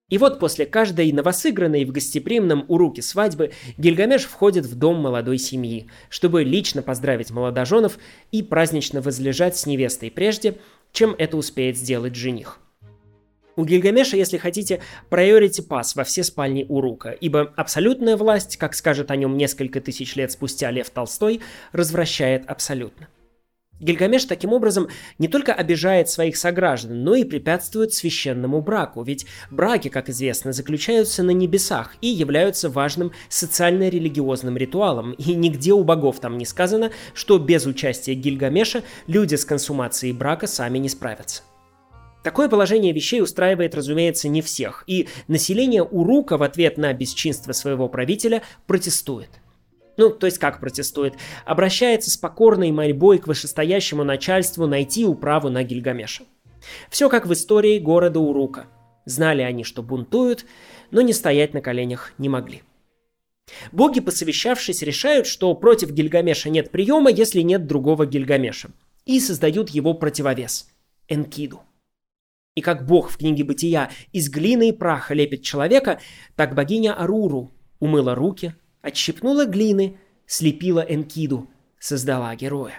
[0.09, 5.89] И вот после каждой новосыгранной в гостеприимном уруке свадьбы Гильгамеш входит в дом молодой семьи,
[6.11, 7.99] чтобы лично поздравить молодоженов
[8.31, 10.59] и празднично возлежать с невестой прежде,
[10.93, 12.59] чем это успеет сделать жених.
[13.55, 14.81] У Гильгамеша, если хотите,
[15.11, 20.17] priority пас во все спальни Урука, ибо абсолютная власть, как скажет о нем несколько тысяч
[20.17, 21.41] лет спустя Лев Толстой,
[21.73, 23.09] развращает абсолютно.
[23.83, 29.89] Гильгамеш таким образом не только обижает своих сограждан, но и препятствует священному браку, ведь браки,
[29.89, 36.39] как известно, заключаются на небесах и являются важным социально-религиозным ритуалом, и нигде у богов там
[36.39, 41.43] не сказано, что без участия Гильгамеша люди с консумацией брака сами не справятся.
[42.23, 47.89] Такое положение вещей устраивает, разумеется, не всех, и население Урука в ответ на бесчинство своего
[47.89, 49.42] правителя протестует.
[49.97, 51.15] Ну, то есть как протестует?
[51.45, 56.25] Обращается с покорной мольбой к вышестоящему начальству найти управу на Гильгамеша.
[56.91, 58.67] Все как в истории города Урука.
[59.05, 60.47] Знали они, что бунтуют,
[60.91, 62.63] но не стоять на коленях не могли.
[63.73, 68.71] Боги, посовещавшись, решают, что против Гильгамеша нет приема, если нет другого Гильгамеша,
[69.05, 70.69] и создают его противовес–
[71.09, 71.63] Энкиду.
[72.55, 76.01] И как бог в книге Бытия из глины и праха лепит человека,
[76.37, 82.75] так богиня Аруру умыла руки, отщипнула глины, слепила Энкиду, создала героя.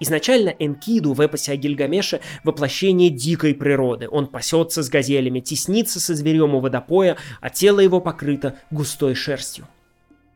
[0.00, 4.08] Изначально Энкиду в эпосе о Гильгамеше воплощение дикой природы.
[4.08, 9.66] Он пасется с газелями, теснится со зверем у водопоя, а тело его покрыто густой шерстью.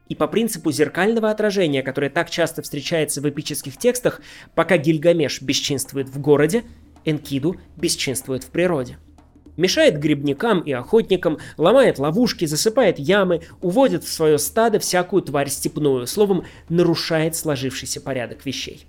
[0.09, 4.21] И по принципу зеркального отражения, которое так часто встречается в эпических текстах,
[4.55, 6.65] пока Гильгамеш бесчинствует в городе,
[7.05, 8.99] Энкиду бесчинствует в природе–
[9.57, 16.07] Мешает грибникам и охотникам, ломает ловушки, засыпает ямы, уводит в свое стадо всякую тварь степную,
[16.07, 18.87] словом, нарушает сложившийся порядок вещей.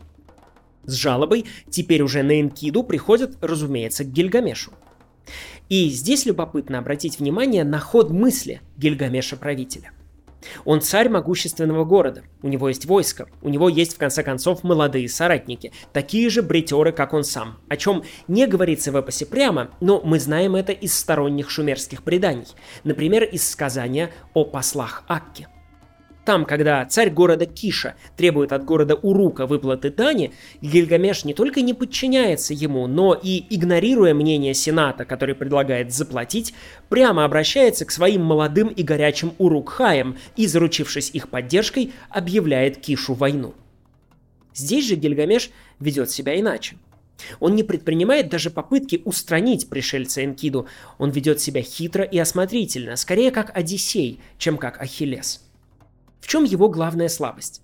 [0.86, 4.72] С жалобой теперь уже на Энкиду приходят, разумеется, к Гильгамешу.
[5.70, 9.92] И здесь любопытно обратить внимание на ход мысли Гильгамеша-правителя–
[10.66, 15.10] он царь могущественного города, у него есть войско, у него есть в конце концов молодые
[15.10, 20.02] соратники, такие же бритеры, как он сам, о чем не говорится в эпосе прямо, но
[20.04, 22.48] мы знаем это из сторонних шумерских преданий,
[22.84, 25.48] например, из сказания о послах Акки.
[26.26, 31.74] Там, когда царь города Киша требует от города Урука выплаты дани, Гильгамеш не только не
[31.74, 36.54] подчиняется ему, но и, игнорируя мнение Сената, который предлагает заплатить,
[36.88, 43.54] прямо обращается к своим молодым и горячим Урукхаям и, заручившись их поддержкой, объявляет Кишу войну.
[44.56, 45.50] Здесь же Гильгамеш
[45.80, 46.78] ведет себя иначе.
[47.40, 50.68] Он не предпринимает даже попытки устранить пришельца Энкиду,
[50.98, 55.42] он ведет себя хитро и осмотрительно, скорее как Одиссей, чем как Ахиллес.
[56.24, 57.62] В чем его главная слабость?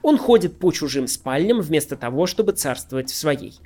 [0.00, 3.60] Он ходит по чужим спальням вместо того, чтобы царствовать в своей.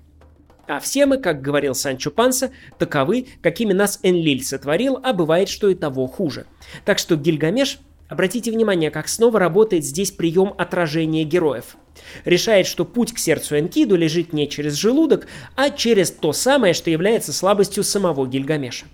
[0.66, 5.68] А все мы, как говорил Санчо Панса, таковы, какими нас Энлиль сотворил, а бывает, что
[5.68, 6.46] и того хуже.
[6.84, 11.76] Так что Гильгамеш, обратите внимание, как снова работает здесь прием отражения героев.
[12.24, 16.90] Решает, что путь к сердцу Энкиду лежит не через желудок, а через то самое, что
[16.90, 18.86] является слабостью самого Гильгамеша.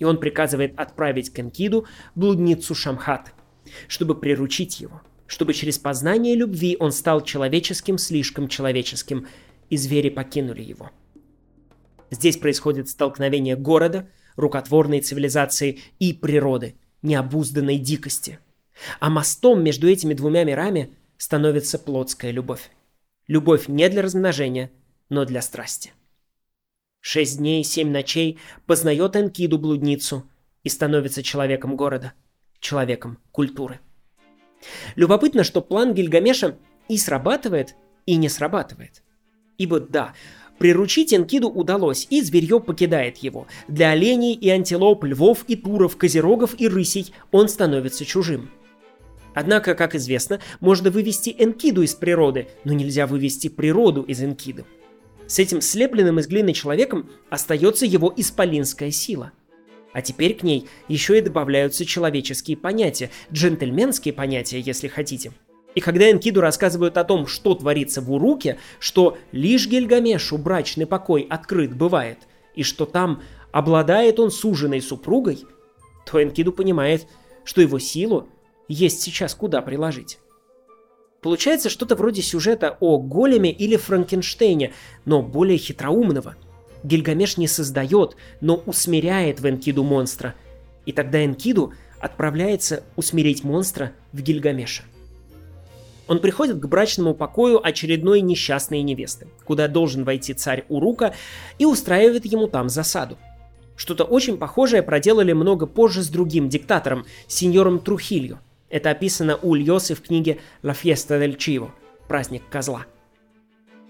[0.00, 1.86] И он приказывает отправить к Энкиду
[2.16, 3.32] блудницу Шамхат–
[3.88, 9.26] чтобы приручить его, чтобы через познание любви он стал человеческим слишком человеческим,
[9.68, 10.90] и звери покинули его.
[12.10, 18.38] Здесь происходит столкновение города, рукотворной цивилизации и природы, необузданной дикости.
[19.00, 22.70] А мостом между этими двумя мирами становится плотская любовь.
[23.26, 24.70] Любовь не для размножения,
[25.08, 25.92] но для страсти.
[27.00, 30.30] Шесть дней, семь ночей познает Энкиду блудницу
[30.62, 32.12] и становится человеком города–
[32.60, 33.80] человеком культуры.
[34.94, 37.76] Любопытно, что план Гильгамеша и срабатывает,
[38.06, 39.02] и не срабатывает.
[39.58, 40.14] Ибо да,
[40.58, 43.46] Приручить Энкиду удалось, и зверье покидает его.
[43.68, 48.50] Для оленей и антилоп, львов и туров, козерогов и рысей он становится чужим.
[49.34, 54.64] Однако, как известно, можно вывести Энкиду из природы, но нельзя вывести природу из Энкиды.
[55.26, 59.32] С этим слепленным из глины человеком остается его исполинская сила.
[59.96, 65.32] А теперь к ней еще и добавляются человеческие понятия, джентльменские понятия, если хотите–
[65.74, 71.26] и когда Энкиду рассказывают о том, что творится в Уруке, что лишь Гильгамешу брачный покой
[71.28, 72.20] открыт бывает,
[72.54, 73.22] и что там
[73.52, 75.44] обладает он суженой супругой,
[76.06, 77.06] то Энкиду понимает,
[77.44, 78.26] что его силу
[78.68, 80.18] есть сейчас куда приложить.
[81.20, 84.72] Получается что-то вроде сюжета о Големе или Франкенштейне,
[85.04, 86.36] но более хитроумного.
[86.86, 90.34] Гильгамеш не создает, но усмиряет в Энкиду монстра.
[90.86, 94.84] И тогда Энкиду отправляется усмирить монстра в Гильгамеша.
[96.06, 101.14] Он приходит к брачному покою очередной несчастной невесты, куда должен войти царь Урука
[101.58, 103.18] и устраивает ему там засаду.
[103.74, 108.38] Что-то очень похожее проделали много позже с другим диктатором, сеньором Трухилью.
[108.70, 111.70] Это описано у Льосы в книге «La Fiesta del Chivo»–
[112.08, 112.86] «Праздник козла».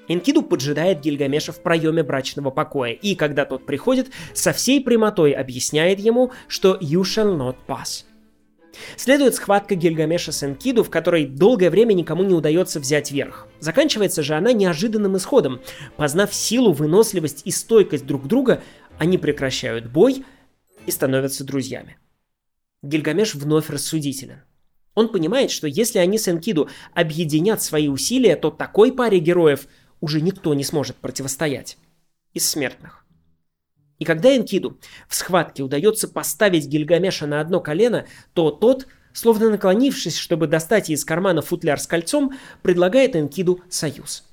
[0.08, 5.98] Инкиду поджидает Гильгамеша в проеме брачного покоя, и когда тот приходит, со всей прямотой объясняет
[5.98, 8.04] ему, что «you shall not pass»,
[8.96, 13.48] Следует схватка Гильгамеша с Энкиду, в которой долгое время никому не удается взять верх.
[13.58, 15.60] Заканчивается же она неожиданным исходом.
[15.96, 18.62] Познав силу, выносливость и стойкость друг друга,
[18.98, 20.24] они прекращают бой
[20.86, 21.96] и становятся друзьями.
[22.82, 24.42] Гильгамеш вновь рассудителен.
[24.94, 29.66] Он понимает, что если они с Энкиду объединят свои усилия, то такой паре героев
[30.00, 31.78] уже никто не сможет противостоять.
[32.32, 33.06] Из смертных.
[33.98, 34.78] И когда Энкиду
[35.08, 41.04] в схватке удается поставить Гильгамеша на одно колено, то тот, словно наклонившись, чтобы достать из
[41.04, 42.32] кармана футляр с кольцом,
[42.62, 44.24] предлагает Энкиду союз.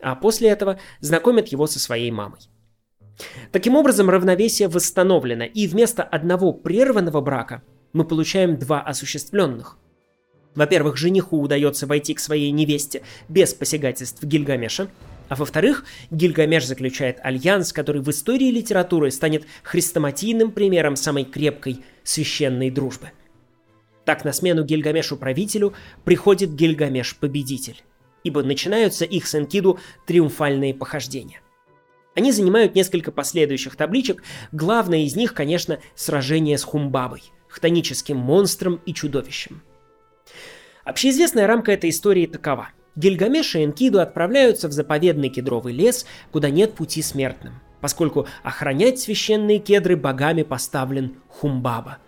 [0.00, 2.40] А после этого знакомит его со своей мамой.
[3.52, 7.62] Таким образом, равновесие восстановлено, и вместо одного прерванного брака
[7.92, 9.76] мы получаем два осуществленных.
[10.54, 14.88] Во-первых, жениху удается войти к своей невесте без посягательств Гильгамеша,
[15.28, 22.70] а во-вторых, Гильгамеш заключает альянс, который в истории литературы станет хрестоматийным примером самой крепкой священной
[22.70, 23.12] дружбы.
[24.04, 25.72] Так на смену Гильгамешу-правителю
[26.04, 27.80] приходит Гильгамеш-победитель,
[28.24, 31.40] ибо начинаются их с Энкиду триумфальные похождения.
[32.16, 38.92] Они занимают несколько последующих табличек, главное из них, конечно, сражение с Хумбабой, хтоническим монстром и
[38.92, 39.62] чудовищем.
[40.90, 46.74] Общеизвестная рамка этой истории такова– Гильгамеш и Энкиду отправляются в заповедный кедровый лес, куда нет
[46.74, 51.98] пути смертным, поскольку охранять священные кедры богами поставлен Хумбаба.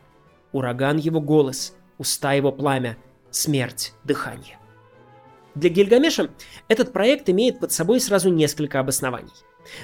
[0.51, 2.97] Ураган его голос, уста его пламя,
[3.30, 4.59] смерть, дыхание.
[5.55, 6.30] Для Гильгамеша
[6.66, 9.30] этот проект имеет под собой сразу несколько обоснований.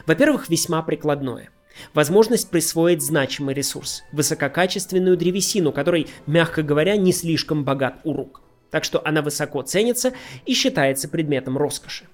[0.07, 1.51] Во-первых, весьма прикладное.
[1.95, 8.85] Возможность присвоить значимый ресурс, высококачественную древесину, который, мягко говоря, не слишком богат у рук– так
[8.85, 10.13] что она высоко ценится
[10.47, 12.05] и считается предметом роскоши.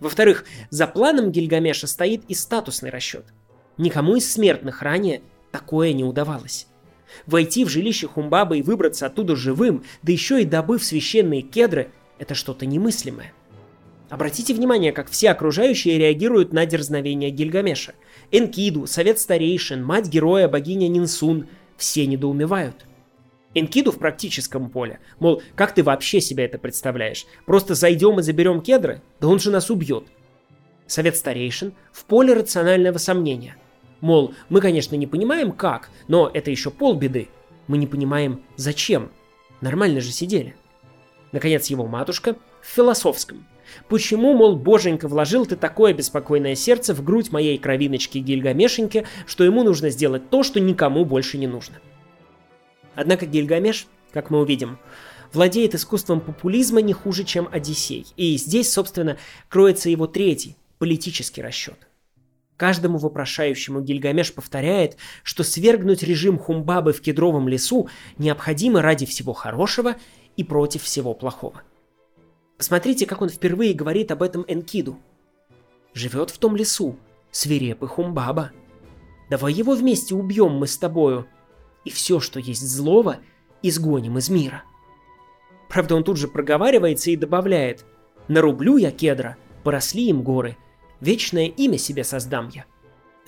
[0.00, 3.24] Во-вторых, за планом Гильгамеша стоит и статусный расчет.
[3.78, 6.66] Никому из смертных ранее такое не удавалось.
[7.26, 12.34] Войти в жилище Хумбабы и выбраться оттуда живым, да еще и добыв священные кедры, это
[12.34, 13.32] что-то немыслимое.
[14.08, 17.94] Обратите внимание, как все окружающие реагируют на дерзновение Гильгамеша.
[18.30, 22.85] Энкиду, совет старейшин, мать героя, богиня Нинсун– все недоумевают–
[23.56, 25.00] Энкиду в практическом поле.
[25.18, 27.24] Мол, как ты вообще себе это представляешь?
[27.46, 29.00] Просто зайдем и заберем кедры?
[29.18, 30.04] Да он же нас убьет.
[30.86, 33.56] Совет старейшин в поле рационального сомнения.
[34.02, 37.28] Мол, мы, конечно, не понимаем как, но это еще полбеды.
[37.66, 39.10] Мы не понимаем зачем.
[39.62, 40.54] Нормально же сидели.
[41.32, 43.46] Наконец его матушка в философском.
[43.88, 49.62] Почему, мол, боженька, вложил ты такое беспокойное сердце в грудь моей кровиночки Гильгамешеньки, что ему
[49.62, 51.76] нужно сделать то, что никому больше не нужно?
[52.96, 54.78] Однако Гильгамеш, как мы увидим,
[55.32, 58.06] владеет искусством популизма не хуже, чем Одиссей.
[58.16, 59.18] И здесь, собственно,
[59.48, 61.86] кроется его третий, политический расчет.
[62.56, 69.96] Каждому вопрошающему Гильгамеш повторяет, что свергнуть режим Хумбабы в кедровом лесу необходимо ради всего хорошего
[70.38, 71.62] и против всего плохого.
[72.56, 74.98] Посмотрите, как он впервые говорит об этом Энкиду.
[75.92, 76.98] Живет в том лесу,
[77.30, 78.52] свирепый Хумбаба.
[79.28, 81.26] Давай его вместе убьем мы с тобою,
[81.86, 83.18] и все, что есть злого,
[83.62, 84.64] изгоним из мира.
[85.68, 87.86] Правда, он тут же проговаривается и добавляет
[88.28, 90.56] «Нарублю я кедра, поросли им горы,
[91.00, 92.64] вечное имя себе создам я».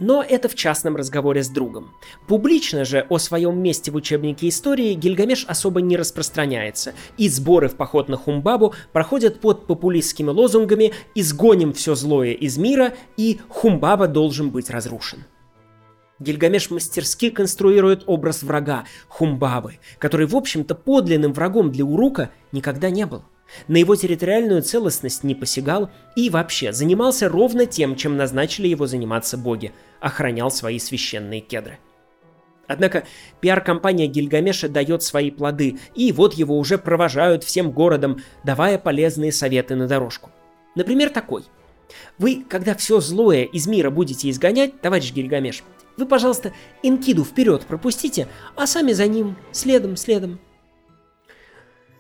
[0.01, 1.93] Но это в частном разговоре с другом.
[2.27, 7.77] Публично же о своем месте в учебнике истории Гильгамеш особо не распространяется, и сборы в
[7.77, 14.51] поход на Хумбабу проходят под популистскими лозунгами «Изгоним все злое из мира» и «Хумбаба должен
[14.51, 15.25] быть разрушен».
[16.19, 23.07] Гильгамеш мастерски конструирует образ врага, Хумбабы, который, в общем-то, подлинным врагом для Урука никогда не
[23.07, 23.25] был–
[23.67, 29.39] на его территориальную целостность не посягал и вообще занимался ровно тем, чем назначили его заниматься
[29.39, 31.79] боги– охранял свои священные кедры.
[32.67, 33.05] Однако
[33.41, 39.75] пиар-компания Гильгамеша дает свои плоды, и вот его уже провожают всем городом, давая полезные советы
[39.75, 40.31] на дорожку.
[40.75, 41.45] Например, такой.
[42.19, 45.65] Вы, когда все злое из мира будете изгонять, товарищ Гильгамеш,
[45.99, 50.39] вы, пожалуйста, Инкиду вперед пропустите, а сами за ним, следом, следом.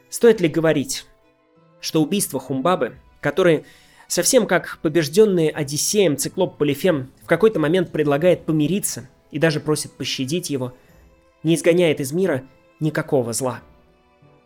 [0.09, 1.05] Стоит ли говорить,
[1.81, 3.65] что убийство Хумбабы, который
[4.07, 10.49] совсем как побежденный Одиссеем циклоп Полифем в какой-то момент предлагает помириться и даже просит пощадить
[10.49, 10.73] его,
[11.43, 12.45] не изгоняет из мира
[12.81, 13.61] никакого зла.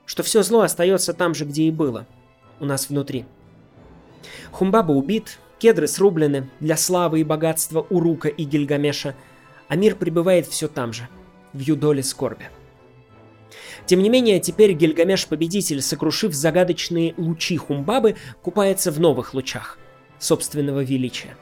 [0.07, 2.07] Что все зло остается там же, где и было,
[2.59, 3.27] у нас внутри.
[4.51, 9.15] Хумбаба убит, кедры срублены для славы и богатства Урука и Гильгамеша,
[9.69, 11.09] а мир пребывает все там же,
[11.53, 12.49] в юдоле скорби.
[13.87, 19.79] Тем не менее, теперь Гильгамеш-победитель, сокрушив загадочные лучи Хумбабы, купается в новых лучах
[20.19, 21.37] собственного величия.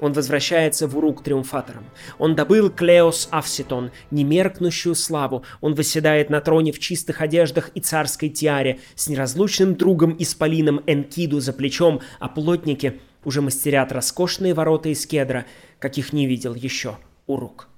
[0.00, 1.84] Он возвращается в Урук триумфатором.
[2.18, 5.44] Он добыл Клеос Авситон, немеркнущую славу.
[5.60, 11.38] Он восседает на троне в чистых одеждах и царской тиаре, с неразлучным другом Исполином Энкиду
[11.38, 15.46] за плечом, а плотники уже мастерят роскошные ворота из кедра,
[15.78, 17.68] каких не видел еще Урук.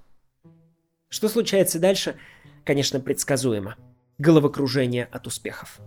[1.08, 2.16] Что случается дальше–
[2.64, 3.76] конечно, предсказуемо.
[4.18, 5.80] Головокружение от успехов.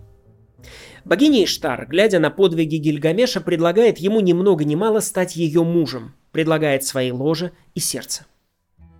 [1.04, 6.14] Богиня Иштар, глядя на подвиги Гильгамеша, предлагает ему ни много ни мало стать ее мужем,
[6.32, 8.26] предлагает свои ложе и сердце.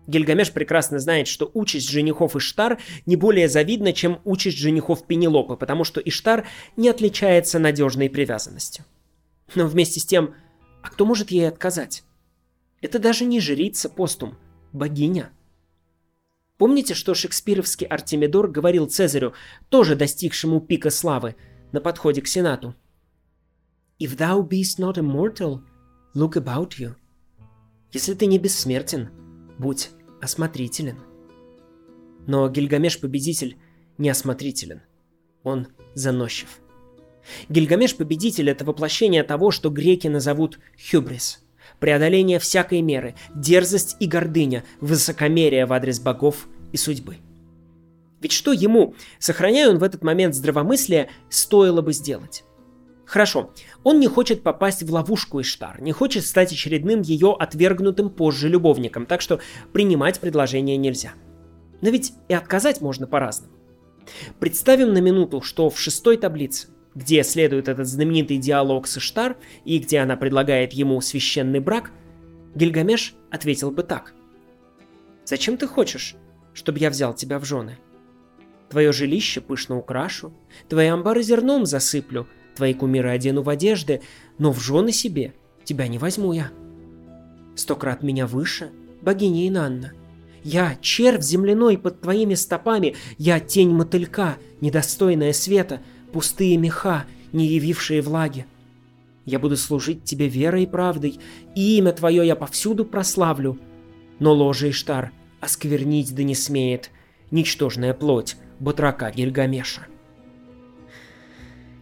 [0.07, 5.85] Гильгамеш прекрасно знает, что участь женихов Иштар не более завидна, чем участь женихов Пенелопы, потому
[5.85, 6.47] что Иштар
[6.77, 8.85] не отличается надежной привязанностью.
[9.55, 10.35] Но вместе с тем,
[10.83, 12.05] а кто может ей отказать?
[12.81, 14.39] Это даже не жрица постум,
[14.79, 15.31] богиня–
[16.59, 19.33] Помните, что шекспировский Артемидор говорил Цезарю,
[19.69, 21.37] тоже достигшему пика славы,
[21.71, 22.75] на подходе к Сенату?
[24.01, 25.61] «If thou beest not immortal,
[26.15, 26.95] look about you».
[27.93, 29.09] Если ты не бессмертен,
[29.59, 30.99] будь осмотрителен.
[32.27, 33.57] Но Гильгамеш-победитель
[33.97, 34.83] не осмотрителен.
[35.45, 36.61] Он заносчив.
[37.49, 40.59] Гильгамеш-победитель— это воплощение того, что греки назовут
[40.91, 41.45] хюбрис—
[41.81, 47.19] преодоление всякой меры, дерзость и гордыня, высокомерие в адрес богов и судьбы.
[48.21, 52.45] Ведь что ему, сохраняя он в этот момент здравомыслие, стоило бы сделать?
[53.05, 53.53] Хорошо,
[53.85, 59.07] он не хочет попасть в ловушку Иштар, не хочет стать очередным ее отвергнутым позже любовником,
[59.07, 59.41] так что
[59.73, 61.13] принимать предложение нельзя.
[61.81, 63.55] Но ведь и отказать можно по-разному.
[64.41, 69.79] Представим на минуту, что в шестой таблице где следует этот знаменитый диалог с Иштар и
[69.79, 71.91] где она предлагает ему священный брак,
[72.55, 74.15] Гильгамеш ответил бы так.
[75.25, 76.17] «Зачем ты хочешь,
[76.55, 77.79] чтобы я взял тебя в жены?
[78.71, 80.33] Твое жилище пышно украшу,
[80.69, 82.27] твои амбары зерном засыплю,
[82.57, 84.03] твои кумиры одену в одежды,
[84.39, 85.35] но в жены себе
[85.65, 86.51] тебя не возьму я.
[87.55, 88.71] Сто крат меня выше,
[89.03, 89.93] богиня Инанна.
[90.43, 95.83] Я червь земляной под твоими стопами, я тень мотылька, недостойная света—
[96.13, 98.47] пустые меха, не явившие влаги.
[99.25, 101.19] Я буду служить тебе верой и правдой,
[101.55, 103.59] и имя твое я повсюду прославлю.
[104.19, 106.91] Но ложе Иштар осквернить да не смеет
[107.31, 109.87] ничтожная плоть батрака Гильгамеша.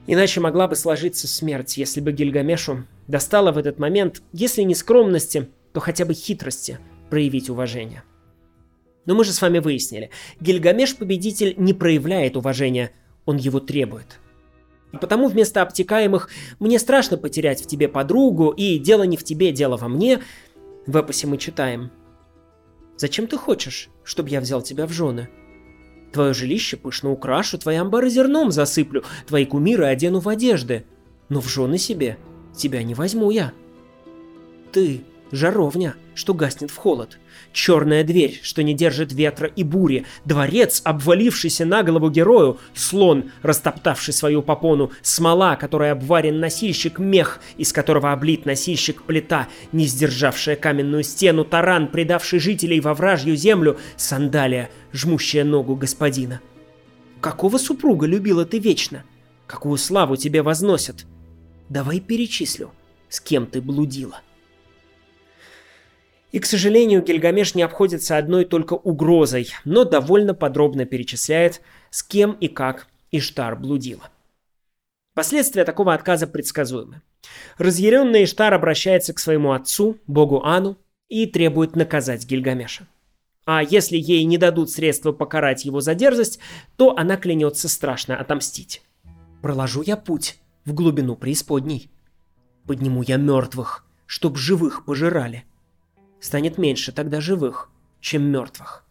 [0.08, 5.48] Иначе могла бы сложиться смерть, если бы Гильгамешу достало в этот момент, если не скромности,
[5.72, 6.78] то хотя бы хитрости
[7.10, 8.02] проявить уважение.
[9.04, 10.10] Но мы же с вами выяснили,
[10.40, 12.90] Гильгамеш-победитель не проявляет уважения–
[13.26, 14.18] он его требует.
[14.92, 19.76] Потому вместо обтекаемых «мне страшно потерять в тебе подругу» и «дело не в тебе, дело
[19.76, 20.22] во мне»
[20.86, 21.90] в эпосе мы читаем
[22.96, 25.28] «Зачем ты хочешь, чтобы я взял тебя в жены?»
[26.12, 30.86] Твое жилище пышно украшу, твои амбары зерном засыплю, твои кумиры одену в одежды.
[31.28, 32.16] Но в жены себе
[32.56, 33.52] тебя не возьму я.
[34.72, 35.02] Ты
[35.32, 37.18] Жаровня, что гаснет в холод.
[37.56, 40.04] Черная дверь, что не держит ветра и бури.
[40.26, 42.58] Дворец, обвалившийся на голову герою.
[42.74, 44.92] Слон, растоптавший свою попону.
[45.00, 46.98] Смола, которой обварен носильщик.
[46.98, 51.46] Мех, из которого облит носильщик плита, не сдержавшая каменную стену.
[51.46, 53.78] Таран, предавший жителей во вражью землю.
[53.96, 56.42] Сандалия, жмущая ногу господина.
[57.22, 59.02] Какого супруга любила ты вечно?
[59.46, 61.06] Какую славу тебе возносят?
[61.70, 62.70] Давай перечислю,
[63.08, 64.20] с кем ты блудила.
[66.32, 72.32] И, к сожалению, Гильгамеш не обходится одной только угрозой, но довольно подробно перечисляет, с кем
[72.32, 74.10] и как Иштар блудила.
[75.14, 77.00] Последствия такого отказа предсказуемы.
[77.58, 80.76] Разъяренный Иштар обращается к своему отцу, богу Ану,
[81.08, 82.86] и требует наказать Гильгамеша.
[83.46, 86.40] А если ей не дадут средства покарать его за дерзость,
[86.76, 88.82] то она клянется страшно отомстить.
[89.40, 91.88] «Проложу я путь в глубину преисподней.
[92.66, 95.44] Подниму я мертвых, чтоб живых пожирали.
[96.20, 98.84] Станет меньше тогда живых, чем мертвых».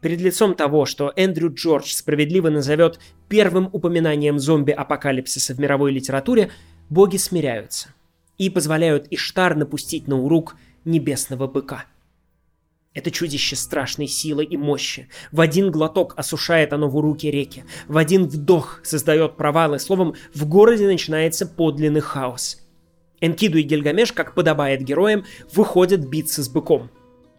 [0.00, 6.50] Перед лицом того, что Эндрю Джордж справедливо назовет первым упоминанием зомби-апокалипсиса в мировой литературе,
[6.90, 7.88] боги смиряются
[8.38, 11.86] и позволяют Иштар напустить на урук небесного быка–
[12.96, 15.10] это чудище страшной силы и мощи.
[15.30, 17.64] В один глоток осушает оно в уруке реки.
[17.88, 19.78] В один вдох создает провалы.
[19.78, 22.65] Словом, в городе начинается подлинный хаос.
[23.20, 26.90] Энкиду и Гильгамеш, как подобает героям, выходят биться с быком.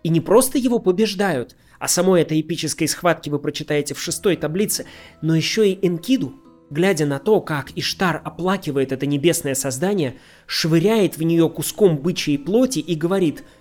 [0.03, 4.85] И не просто его побеждают, а самой этой эпической схватки вы прочитаете в шестой таблице,
[5.21, 6.33] но еще и Энкиду,
[6.69, 10.15] глядя на то, как Иштар оплакивает это небесное создание,
[10.45, 13.43] швыряет в нее куском бычьей плоти и говорит–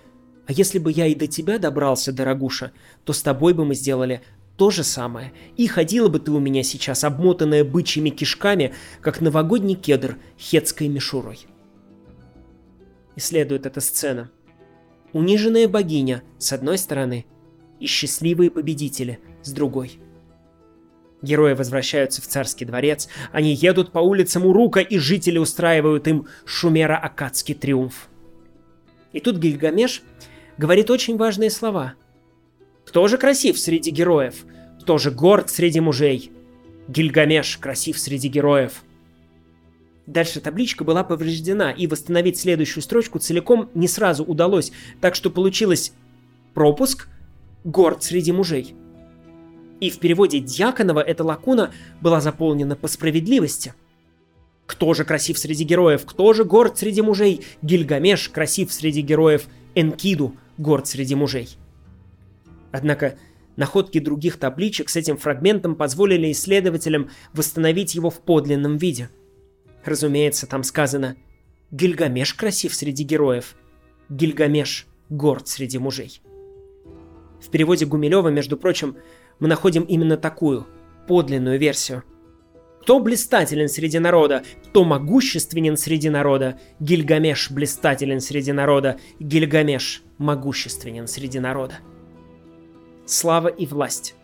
[0.47, 2.71] а если бы я и до тебя добрался, дорогуша,
[3.03, 4.21] то с тобой бы мы сделали
[4.55, 5.33] то же самое.
[5.57, 11.39] И ходила бы ты у меня сейчас, обмотанная бычьими кишками, как новогодний кедр хетской мишурой.
[13.17, 14.29] Исследует эта сцена.
[15.11, 17.25] Униженная богиня с одной стороны
[17.79, 19.99] и счастливые победители с другой.
[21.23, 27.55] Герои возвращаются в царский дворец, они едут по улицам Урука, и жители устраивают им шумеро-акадский
[27.55, 28.07] триумф.
[29.13, 30.03] И тут Гильгамеш
[30.59, 31.95] говорит очень важные слова.
[32.85, 34.45] Кто же красив среди героев?
[34.79, 36.31] Кто же горд среди мужей?
[36.87, 38.83] Гильгамеш красив среди героев.
[40.07, 45.91] Дальше табличка была повреждена, и восстановить следующую строчку целиком не сразу удалось, так что получилось
[46.53, 47.09] пропуск
[47.65, 48.73] «Горд среди мужей».
[49.81, 53.73] И в переводе Дьяконова эта лакуна была заполнена по справедливости.
[54.65, 56.05] Кто же красив среди героев?
[56.05, 57.45] Кто же горд среди мужей?
[57.61, 59.47] Гильгамеш красив среди героев.
[59.75, 61.57] Энкиду горд среди мужей.
[62.71, 63.19] Однако
[63.55, 69.09] находки других табличек с этим фрагментом позволили исследователям восстановить его в подлинном виде.
[69.87, 71.15] Разумеется, там сказано
[71.71, 73.55] «Гильгамеш красив среди героев»,
[74.09, 76.21] «Гильгамеш горд среди мужей».
[77.41, 78.97] В переводе Гумилева, между прочим,
[79.39, 80.67] мы находим именно такую,
[81.07, 82.03] подлинную версию–
[82.87, 86.57] кто блистателен среди народа, кто могущественен среди народа.
[86.79, 91.79] Гильгамеш блистателен среди народа, Гильгамеш могущественен среди народа.
[93.05, 94.15] Слава и власть.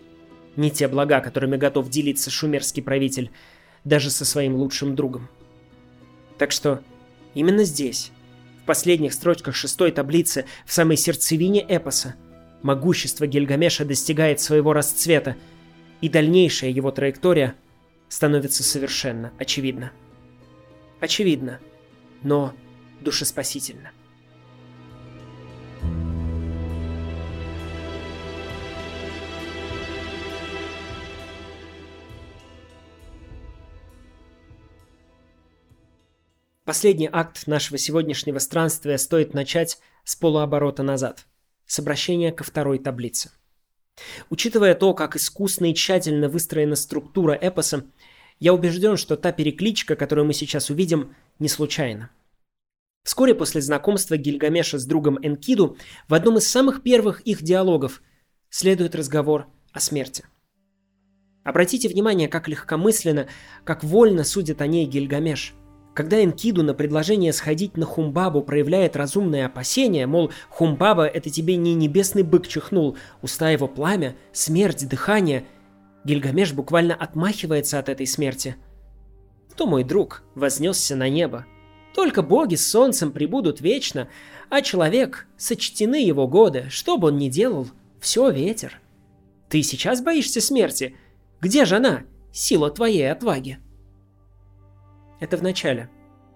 [0.55, 3.31] Не те блага, которыми готов делиться шумерский правитель,
[3.83, 5.27] даже со своим лучшим другом.
[6.37, 6.81] Так что
[7.33, 8.11] именно здесь,
[8.63, 12.15] в последних строчках шестой таблицы, в самой сердцевине эпоса,
[12.61, 15.35] могущество Гильгамеша достигает своего расцвета,
[16.01, 17.55] и дальнейшая его траектория
[18.09, 19.91] становится совершенно очевидно.
[20.99, 21.59] Очевидно,
[22.23, 22.53] но
[23.01, 23.91] душеспасительно.
[36.73, 41.27] Последний акт нашего сегодняшнего странствия стоит начать с полуоборота назад,
[41.67, 43.29] с обращения ко второй таблице.
[44.31, 47.85] Учитывая то, как искусно и тщательно выстроена структура эпоса,
[48.39, 52.09] я убежден, что та перекличка, которую мы сейчас увидим, не случайна.
[53.03, 58.01] Вскоре после знакомства Гильгамеша с другом Энкиду в одном из самых первых их диалогов
[58.49, 60.25] следует разговор о смерти.
[61.43, 63.27] Обратите внимание, как легкомысленно,
[63.63, 65.53] как вольно судит о ней Гильгамеш.
[65.93, 71.75] Когда Энкиду на предложение сходить на Хумбабу проявляет разумное опасение, мол, Хумбаба это тебе не
[71.75, 75.45] небесный бык чихнул, уста его пламя, смерть, дыхание–
[76.03, 78.55] Гильгамеш буквально отмахивается от этой смерти.
[79.51, 81.45] Кто мой друг вознесся на небо?
[81.93, 84.09] Только боги с солнцем прибудут вечно,
[84.49, 87.67] а человек сочтены его годы, что бы он ни делал,
[87.99, 88.81] все ветер.
[89.49, 90.95] Ты сейчас боишься смерти?
[91.39, 93.59] Где же она, сила твоей отваги?
[95.23, 95.89] Это в начале,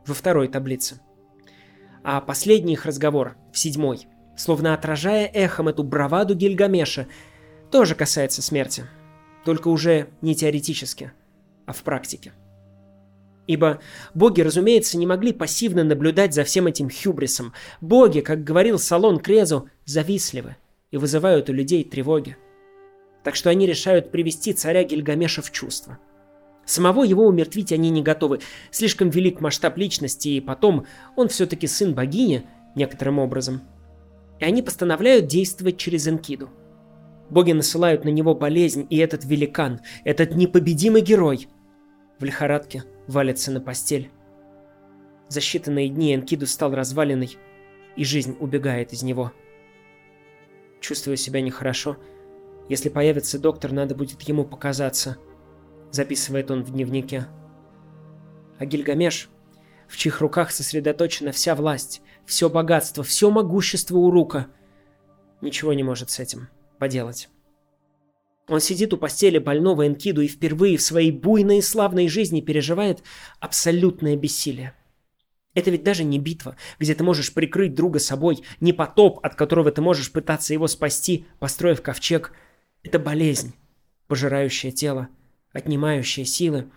[0.06, 1.02] во второй таблице.
[2.04, 4.08] А последний их разговор, в седьмой,
[4.38, 7.08] словно отражая эхом эту браваду Гильгамеша,
[7.70, 8.86] тоже касается смерти–
[9.48, 11.14] только уже не теоретически,
[11.66, 12.34] а в практике.
[13.48, 13.80] Ибо
[14.14, 17.54] боги, разумеется, не могли пассивно наблюдать за всем этим хюбрисом.
[17.80, 20.58] Боги, как говорил Салон Крезу, завистливы
[20.92, 22.36] и вызывают у людей тревоги.
[23.24, 25.98] Так что они решают привести царя Гильгамеша в чувство.
[26.68, 28.42] Самого его умертвить они не готовы.
[28.72, 32.46] Слишком велик масштаб личности, и потом он все-таки сын богини,
[32.76, 33.62] некоторым образом.
[34.40, 36.50] и они постановляют действовать через Энкиду.
[37.32, 41.48] Боги насылают на него болезнь, и этот великан, этот непобедимый герой,
[42.20, 44.12] в лихорадке валится на постель.
[45.30, 47.38] За считанные дни Энкиду стал разваленной,
[47.96, 49.32] и жизнь убегает из него.
[50.82, 51.98] Чувствую себя нехорошо.
[52.70, 55.18] Если появится доктор, надо будет ему показаться.
[55.92, 57.28] Записывает он в дневнике.
[58.60, 59.30] А Гильгамеш,
[59.88, 64.48] в чьих руках сосредоточена вся власть, все богатство, все могущество Урука,
[65.42, 67.30] ничего не может с этим поделать.
[68.48, 73.04] Он сидит у постели больного Энкиду и впервые в своей буйной и славной жизни переживает
[73.40, 74.74] абсолютное бессилие.
[75.54, 79.72] Это ведь даже не битва, где ты можешь прикрыть друга собой, не потоп, от которого
[79.72, 82.32] ты можешь пытаться его спасти, построив ковчег.
[82.84, 83.54] Это болезнь,
[84.08, 85.10] пожирающая тело,
[85.58, 86.70] отнимающая силы.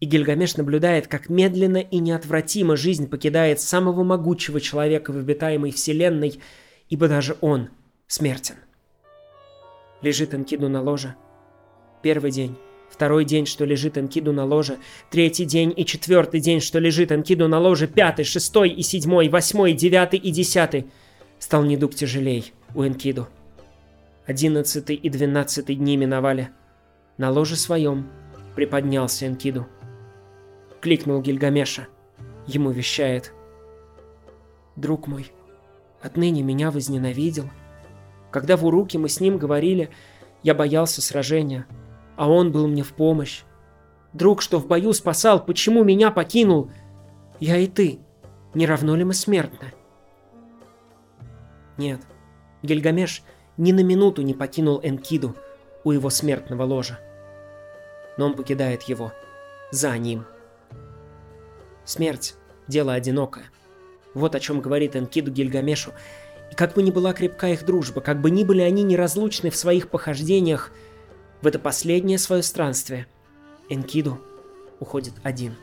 [0.00, 6.40] И Гильгамеш наблюдает, как медленно и неотвратимо жизнь покидает самого могучего человека в обитаемой вселенной,
[6.88, 7.68] ибо даже он
[8.06, 8.56] смертен.
[10.02, 11.14] Лежит Энкиду на ложе.
[12.02, 12.56] Первый день.
[12.90, 14.76] Второй день, что лежит Энкиду на ложе.
[15.10, 17.88] Третий день и четвертый день, что лежит Энкиду на ложе.
[17.88, 20.86] Пятый, шестой и седьмой, восьмой, девятый и десятый.
[21.38, 23.28] Стал недуг тяжелей у Энкиду.
[24.26, 26.50] Одиннадцатый и двенадцатый дни миновали.
[27.16, 28.08] На ложе своем
[28.56, 29.66] приподнялся Энкиду.
[30.80, 31.86] Кликнул Гильгамеша.
[32.46, 33.32] Ему вещает.
[34.74, 35.30] «Друг мой,
[36.02, 37.48] отныне меня возненавидел.
[38.32, 39.90] Когда в Уруке мы с ним говорили,
[40.42, 41.66] я боялся сражения,
[42.16, 43.44] а он был мне в помощь.
[44.12, 46.70] Друг, что в бою спасал, почему меня покинул?
[47.38, 48.00] Я и ты.
[48.54, 49.72] Не равно ли мы смертны?
[51.76, 52.00] Нет,
[52.62, 53.22] Гильгамеш
[53.56, 55.36] ни на минуту не покинул Энкиду
[55.84, 56.98] у его смертного ложа.
[58.16, 59.12] Но он покидает его.
[59.70, 60.26] За ним.
[61.84, 62.34] Смерть–
[62.68, 63.44] дело одинокое.
[64.14, 65.92] Вот о чем говорит Энкиду Гильгамешу.
[66.50, 69.56] И как бы ни была крепка их дружба, как бы ни были они неразлучны в
[69.56, 70.72] своих похождениях–
[71.44, 73.06] в это последнее свое странствие
[73.68, 74.18] Энкиду
[74.80, 75.56] уходит один.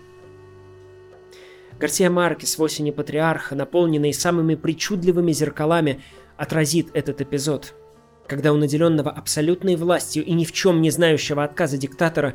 [1.79, 6.03] Гарсия Маркес в осени Патриарха, наполненный самыми причудливыми зеркалами,
[6.37, 7.73] отразит этот эпизод,
[8.31, 12.33] когда у наделенного абсолютной властью и ни в чем не знающего отказа диктатора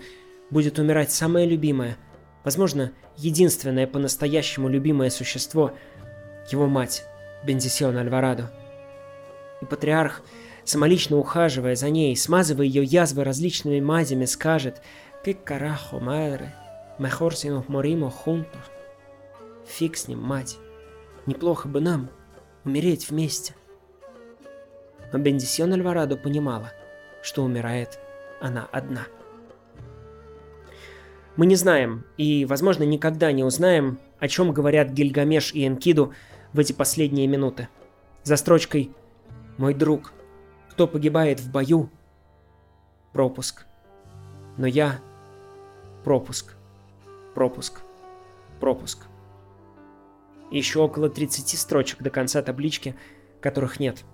[0.50, 1.96] будет умирать самое любимое,
[2.44, 5.72] возможно, единственное по-настоящему любимое существо,
[6.52, 7.06] его мать,
[7.46, 8.52] Бензисион Альварадо.
[9.62, 10.20] И патриарх–
[10.64, 14.82] самолично ухаживая за ней, смазывая ее язвы различными мазями, скажет
[15.24, 16.52] «Que carajo, madre?
[16.98, 18.66] Mejor si nos morimos juntos».
[19.66, 20.58] Фиг с ним, мать.
[21.24, 22.10] Неплохо бы нам
[22.64, 23.54] умереть вместе.
[25.12, 26.72] Но Бендисион Альварадо понимала,
[27.22, 27.98] что умирает
[28.40, 29.06] она одна.
[31.36, 36.14] Мы не знаем, и, возможно, никогда не узнаем, о чем говорят Гильгамеш и Энкиду
[36.52, 37.68] в эти последние минуты.
[38.22, 38.90] За строчкой
[39.58, 40.12] «Мой друг,
[40.70, 41.90] кто погибает в бою–
[43.12, 43.66] пропуск.
[44.56, 44.98] Но я–
[46.04, 46.54] пропуск,
[47.34, 47.80] пропуск,
[48.60, 49.06] пропуск.
[50.50, 52.94] Еще около 30 строчек до конца таблички,
[53.40, 54.04] которых нет,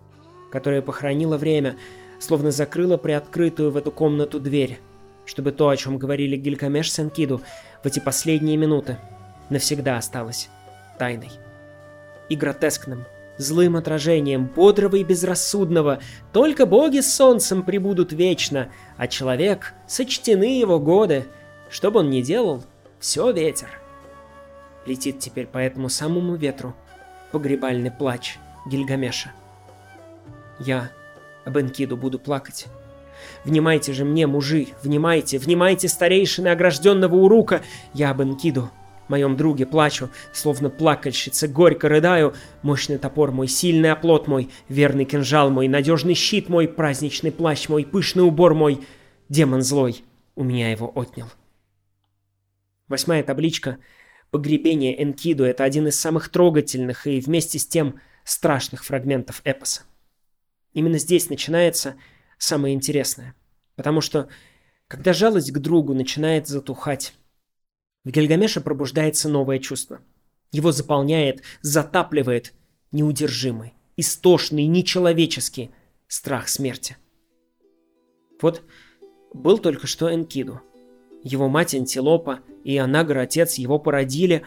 [0.53, 1.77] которая похоронила время,
[2.21, 4.79] словно закрыла приоткрытую в эту комнату дверь,
[5.25, 7.41] чтобы то, о чем говорили Гилькамеш с Энкиду
[7.83, 8.99] в эти последние минуты,
[9.51, 10.51] навсегда осталось
[10.99, 11.31] тайной
[12.29, 13.05] и гротескным–
[13.39, 16.01] злым отражением, бодрого и безрассудного.
[16.33, 21.27] Только боги с солнцем прибудут вечно, а человек сочтены его годы.
[21.71, 22.63] Что бы он ни делал,
[22.99, 23.69] все ветер.
[24.87, 26.75] Летит теперь по этому самому ветру
[27.31, 29.33] погребальный плач Гильгамеша.
[30.65, 30.91] Я
[31.45, 32.67] об Энкиду буду плакать.
[33.45, 37.63] Внимайте же мне, мужи, внимайте, внимайте старейшины огражденного урука,
[37.95, 38.71] я об Энкиду
[39.13, 42.35] моем друге плачу, словно плакальщица, горько рыдаю.
[42.63, 47.85] Мощный топор мой, сильный оплот мой, верный кинжал мой, надежный щит мой, праздничный плащ мой,
[47.85, 48.81] пышный убор мой.
[49.29, 50.03] Демон злой
[50.35, 51.29] у меня его отнял.
[52.89, 53.79] Восьмая табличка
[54.31, 59.83] «Погребение Энкиду»— это один из самых трогательных и вместе с тем страшных фрагментов эпоса.
[60.73, 61.97] Именно здесь начинается
[62.39, 63.35] самое интересное.
[63.77, 64.29] Потому что,
[64.89, 67.15] когда жалость к другу начинает затухать,
[68.05, 70.01] в Гильгамеше пробуждается новое чувство.
[70.51, 72.53] Его заполняет, затапливает
[72.91, 75.71] неудержимый, истошный, нечеловеческий
[76.09, 76.97] страх смерти.
[78.41, 78.63] Вот
[79.33, 80.61] был только что Энкиду.
[81.23, 84.45] Его мать Антилопа и Анагар, отец, его породили.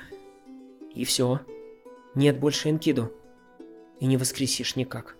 [0.94, 1.42] И все.
[2.14, 3.12] Нет больше Энкиду.
[4.00, 5.16] И не воскресишь никак.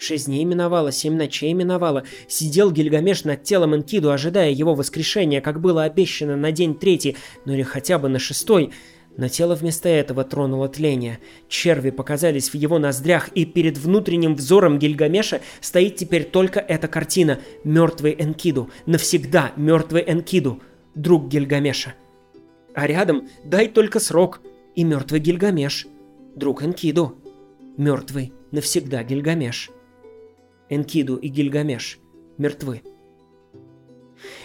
[0.00, 2.04] Шесть дней миновало, семь ночей миновало.
[2.26, 7.52] Сидел Гильгамеш над телом Энкиду, ожидая его воскрешения, как было обещано на день третий, ну
[7.52, 8.72] или хотя бы на шестой.
[9.18, 11.18] Но тело вместо этого тронуло тление.
[11.50, 17.38] Черви показались в его ноздрях, и перед внутренним взором Гильгамеша стоит теперь только эта картина
[17.62, 20.62] «Мертвый Энкиду», навсегда мертвый Энкиду,
[20.94, 21.92] друг Гильгамеша.
[22.74, 24.40] А рядом дай только срок,
[24.74, 25.86] и мертвый Гильгамеш,
[26.36, 27.18] друг Энкиду,
[27.76, 29.70] мертвый навсегда Гильгамеш.
[30.70, 31.98] Энкиду и Гильгамеш
[32.38, 32.82] мертвы.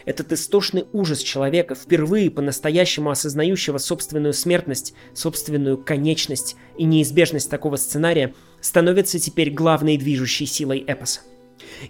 [0.06, 8.34] Этот истошный ужас человека, впервые по-настоящему осознающего собственную смертность, собственную конечность и неизбежность такого сценария,
[8.62, 11.22] становится теперь главной движущей силой эпоса.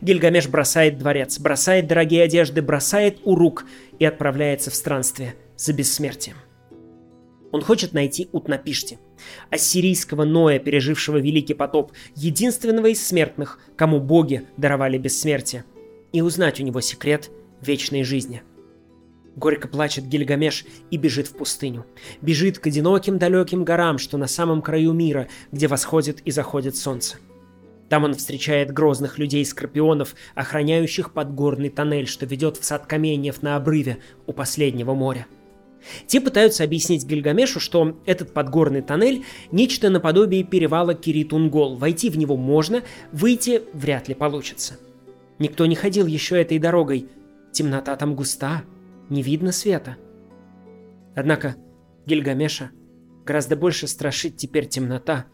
[0.02, 3.66] Гильгамеш бросает дворец, бросает дорогие одежды, бросает урук
[4.00, 6.38] и отправляется в странствие за бессмертием.
[7.52, 9.00] Он хочет найти Утнапишти,
[9.50, 15.66] ассирийского Ноя, пережившего Великий потоп, единственного из смертных, кому боги даровали бессмертие,
[16.12, 17.30] и узнать у него секрет–
[17.62, 18.44] вечной жизни.
[19.36, 21.86] Горько плачет Гильгамеш и бежит в пустыню.
[22.22, 27.18] Бежит к одиноким далеким горам, что на самом краю мира, где восходит и заходит солнце.
[27.90, 33.98] Там он встречает грозных людей-скорпионов, охраняющих подгорный тоннель, что ведет в сад каменьев на обрыве
[34.26, 35.28] у последнего моря.
[36.08, 41.78] Те пытаются объяснить Гильгамешу, что этот подгорный тоннель– нечто наподобие перевала Киритунгол.
[41.78, 44.76] Войти в него можно, выйти вряд ли получится.
[45.40, 47.08] Никто не ходил еще этой дорогой,
[47.56, 48.66] Темнота там густа,
[49.10, 49.96] не видно света.
[51.16, 51.56] Однако
[52.06, 52.72] Гильгамеша
[53.26, 55.28] гораздо больше страшит теперь темнота,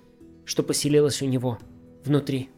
[0.45, 1.57] что поселилась у него
[2.05, 2.51] внутри.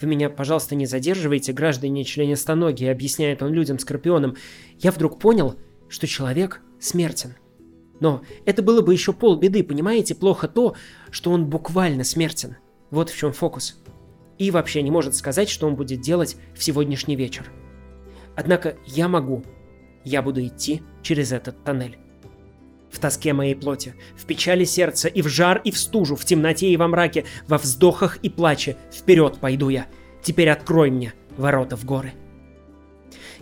[0.00, 4.34] Вы меня, пожалуйста, не задерживайте, граждане членистоногие, объясняет он людям-скорпионам.
[4.80, 5.54] Я вдруг понял,
[5.92, 7.36] что человек смертен.
[8.00, 10.14] Но это было бы еще полбеды, понимаете?
[10.14, 10.74] Плохо то,
[11.10, 12.56] что он буквально смертен.
[12.90, 13.78] Вот в чем фокус.
[14.38, 17.52] И вообще не может сказать, что он будет делать в сегодняшний вечер.
[18.34, 19.44] Однако я могу.
[20.02, 21.98] Я буду идти через этот тоннель.
[22.90, 26.70] В тоске моей плоти, в печали сердца, и в жар, и в стужу, в темноте
[26.70, 29.86] и во мраке, во вздохах и плаче, вперед пойду я.
[30.22, 32.14] Теперь открой мне ворота в горы.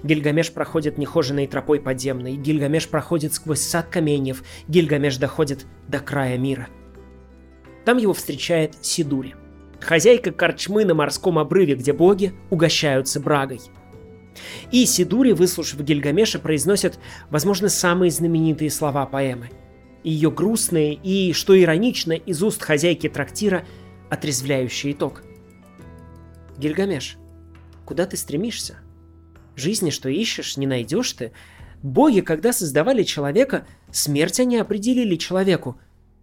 [0.02, 6.68] Гильгамеш проходит нехоженной тропой подземной, Гильгамеш проходит сквозь сад каменьев, Гильгамеш доходит до края мира.
[7.84, 9.34] Там его встречает Сидури,
[9.80, 13.60] хозяйка корчмы на морском обрыве, где боги угощаются брагой–
[14.70, 16.98] и Сидури, выслушав Гильгамеша, произносит,
[17.30, 19.50] возможно, самые знаменитые слова поэмы.
[20.04, 23.64] Ее грустные и, что иронично, из уст хозяйки трактира
[24.08, 25.22] отрезвляющий итог.
[26.56, 27.16] Гильгамеш,
[27.84, 28.78] куда ты стремишься?
[29.60, 31.32] Жизни, что ищешь, не найдешь ты.
[31.82, 35.78] Боги, когда создавали человека, смерть они определили человеку.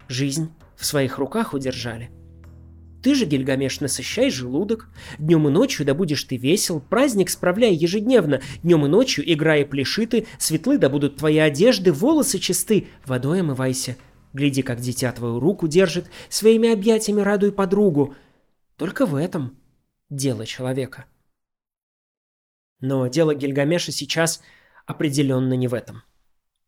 [0.07, 2.09] Жизнь в своих руках удержали.
[3.03, 4.89] Ты же, Гильгамеш, насыщай желудок.
[5.19, 8.41] Днем и ночью да будешь ты весел, праздник справляй ежедневно.
[8.63, 13.41] Днем и ночью играй и пляши ты, светлы да будут твои одежды, волосы чисты, водой
[13.41, 13.97] омывайся.
[14.33, 18.15] Гляди, как дитя твою руку держит, своими объятиями радуй подругу.
[18.77, 19.55] Только в этом
[20.09, 21.05] дело человека.
[22.79, 24.41] Но дело Гильгамеша сейчас
[24.85, 26.03] определенно не в этом.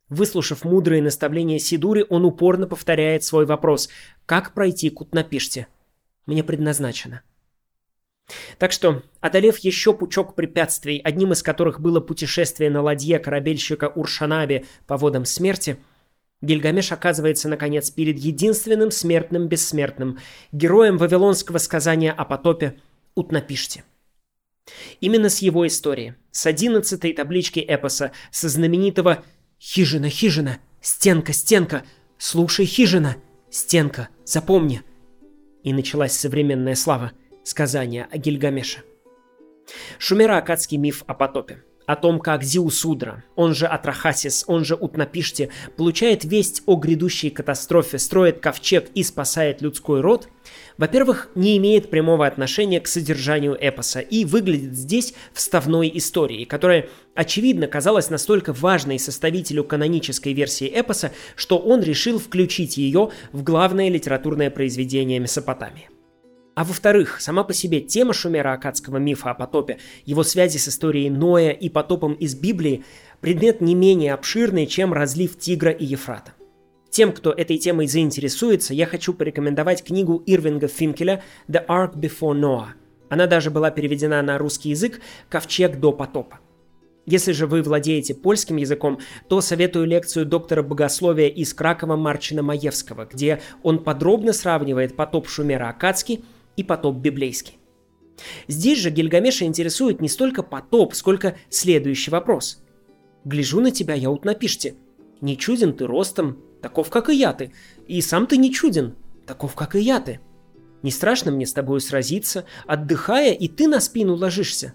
[0.10, 3.90] Выслушав мудрые наставления Сидури, он упорно повторяет свой вопрос
[4.26, 5.68] «Как пройти к Утнапиште?»
[6.26, 7.22] мне предназначено.
[8.57, 14.65] Так что, одолев еще пучок препятствий, одним из которых было путешествие на ладье корабельщика Уршанаби
[14.86, 15.77] по водам смерти,
[16.41, 20.19] Гильгамеш оказывается, наконец, перед единственным смертным бессмертным,
[20.52, 22.80] героем вавилонского сказания о потопе
[23.15, 23.84] Утнапиште.
[25.02, 29.24] Именно с его истории, с одиннадцатой таблички эпоса, со знаменитого
[29.60, 31.84] «Хижина, хижина, стенка, стенка,
[32.18, 33.18] слушай, хижина,
[33.50, 34.82] стенка, запомни»,
[35.64, 37.12] и началась современная слава
[37.44, 38.84] сказания о Гильгамеше.
[40.00, 41.64] Шумеро-акадский миф о потопе.
[41.90, 47.98] О том, как Зиусудра, он же Атрахасис, он же Утнапишти, получает весть о грядущей катастрофе,
[47.98, 50.30] строит ковчег и спасает людской род–
[50.78, 57.68] во-первых, не имеет прямого отношения к содержанию эпоса и выглядит здесь вставной историей, которая, очевидно,
[57.68, 64.49] казалась настолько важной составителю канонической версии эпоса, что он решил включить ее в главное литературное
[64.49, 65.90] произведение Месопотамии.
[66.60, 71.52] А во-вторых, сама по себе тема шумеро-акадского мифа о потопе, его связи с историей Ноя
[71.52, 72.84] и потопом из Библии–
[73.22, 76.34] предмет не менее обширный, чем разлив Тигра и Ефрата.
[76.90, 82.68] Тем, кто этой темой заинтересуется, я хочу порекомендовать книгу Ирвинга Финкеля «The Ark Before Noah».
[83.07, 84.99] Она даже была переведена на русский язык
[85.30, 86.40] «Ковчег до потопа».
[87.06, 88.99] Если же вы владеете польским языком,
[89.30, 95.69] то советую лекцию доктора богословия из Кракова Марчина Маевского, где он подробно сравнивает потоп Шумера
[95.69, 97.57] Акадский и потоп библейский.
[98.47, 102.61] Здесь же Гильгамеша интересует не столько потоп, сколько следующий вопрос.
[103.23, 104.76] «Гляжу на тебя, Яут, напишите,
[105.21, 107.51] не чуден ты ростом, Таков, как и я ты.
[107.88, 108.95] И сам ты не чуден.
[109.26, 110.19] Таков, как и я ты.
[110.81, 114.73] Не страшно мне с тобою сразиться, отдыхая, и ты на спину ложишься.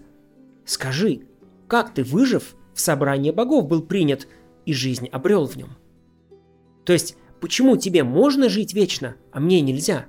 [0.65, 1.21] Скажи,
[1.67, 4.27] как ты, выжив, в собрание богов был принят
[4.65, 5.77] и жизнь обрел в нем?
[6.85, 10.05] То есть, почему тебе можно жить вечно, а мне нельзя?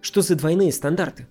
[0.00, 1.26] Что за двойные стандарты?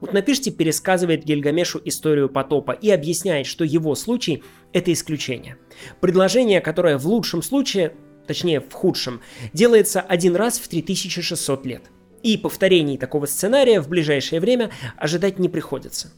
[0.00, 5.56] Вот напишите пересказывает Гильгамешу историю потопа и объясняет, что его случай– это исключение.
[6.00, 7.94] Предложение, которое в лучшем случае,
[8.26, 9.20] точнее в худшем,
[9.52, 11.82] делается один раз в 3600 лет.
[12.22, 16.12] И повторений такого сценария в ближайшее время ожидать не приходится.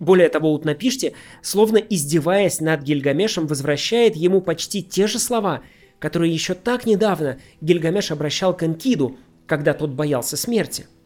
[0.00, 1.12] Более того, Утнапиште,
[1.42, 5.62] словно издеваясь над Гильгамешем, возвращает ему почти те же слова,
[5.98, 9.18] которые еще так недавно Гильгамеш обращал к Энкиду,
[9.50, 10.86] когда тот боялся смерти–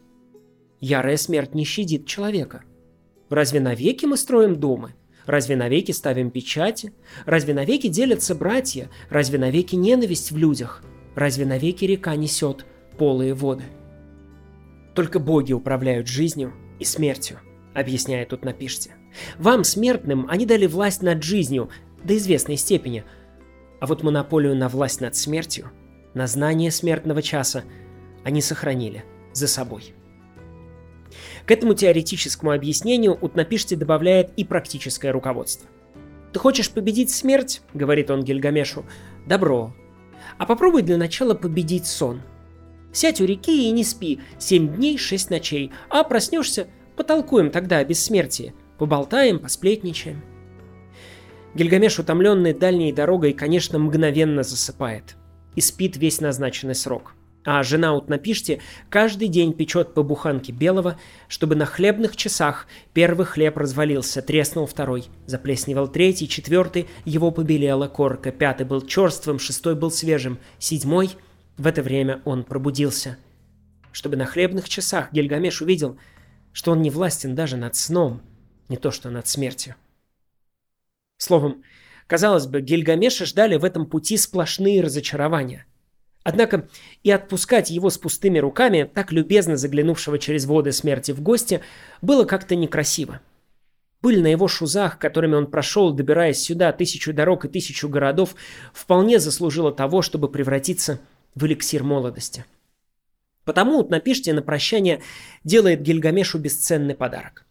[0.87, 2.63] Ярая смерть не щадит человека.
[3.31, 4.93] Разве навеки мы строим дома?
[5.25, 6.93] Разве навеки ставим печати?
[7.25, 8.91] Разве навеки делятся братья?
[9.09, 10.85] Разве навеки ненависть в людях?
[11.15, 12.67] Разве навеки река несет
[12.99, 13.65] полые воды?
[14.95, 17.41] Только боги управляют жизнью и смертью,
[17.73, 18.91] объясняет тут напишите.
[19.39, 21.71] Вам, смертным, они дали власть над жизнью
[22.05, 23.05] до известной степени,
[23.81, 25.71] а вот монополию на власть над смертью,
[26.13, 27.65] на знание смертного часа
[28.25, 29.95] они сохранили за собой.
[31.47, 35.69] К этому теоретическому объяснению Утнапишти добавляет и практическое руководство.
[36.33, 38.85] «Ты хочешь победить смерть?»— говорит он Гильгамешу.
[39.27, 39.75] «Добро.
[40.39, 42.23] А попробуй для начала победить сон.
[42.93, 47.85] Сядь у реки и не спи семь дней, шесть ночей, а проснешься, потолкуем тогда о
[47.85, 50.23] бессмертии, поболтаем, посплетничаем».
[51.55, 55.17] Гильгамеш, утомленный дальней дорогой, конечно, мгновенно засыпает
[55.55, 57.15] и спит весь назначенный срок–
[57.45, 60.99] а жена Утнапишти каждый день печет по буханке белого,
[61.29, 68.33] чтобы на хлебных часах первый хлеб развалился, треснул второй, заплесневал третий, четвертый, его побелела корка,
[68.33, 71.11] пятый был черствым, шестой был свежим, седьмой
[71.59, 73.19] в это время он пробудился.
[73.93, 75.99] Чтобы на хлебных часах Гильгамеш увидел,
[76.53, 78.23] что он не властен даже над сном,
[78.69, 79.77] не то что над смертью.
[81.19, 81.63] Словом,
[82.07, 85.67] казалось бы, Гильгамеша ждали в этом пути сплошные разочарования–
[86.25, 86.67] Однако
[87.03, 91.61] и отпускать его с пустыми руками, так любезно заглянувшего через воды смерти в гости,
[92.01, 93.21] было как-то некрасиво.
[94.01, 98.35] Пыль на его шузах, которыми он прошел, добираясь сюда тысячу дорог и тысячу городов,
[98.73, 100.99] вполне заслужила того, чтобы превратиться
[101.35, 102.47] в эликсир молодости.
[103.45, 105.03] Потому вот напишите на прощание
[105.45, 107.45] делает Гильгамешу бесценный подарок.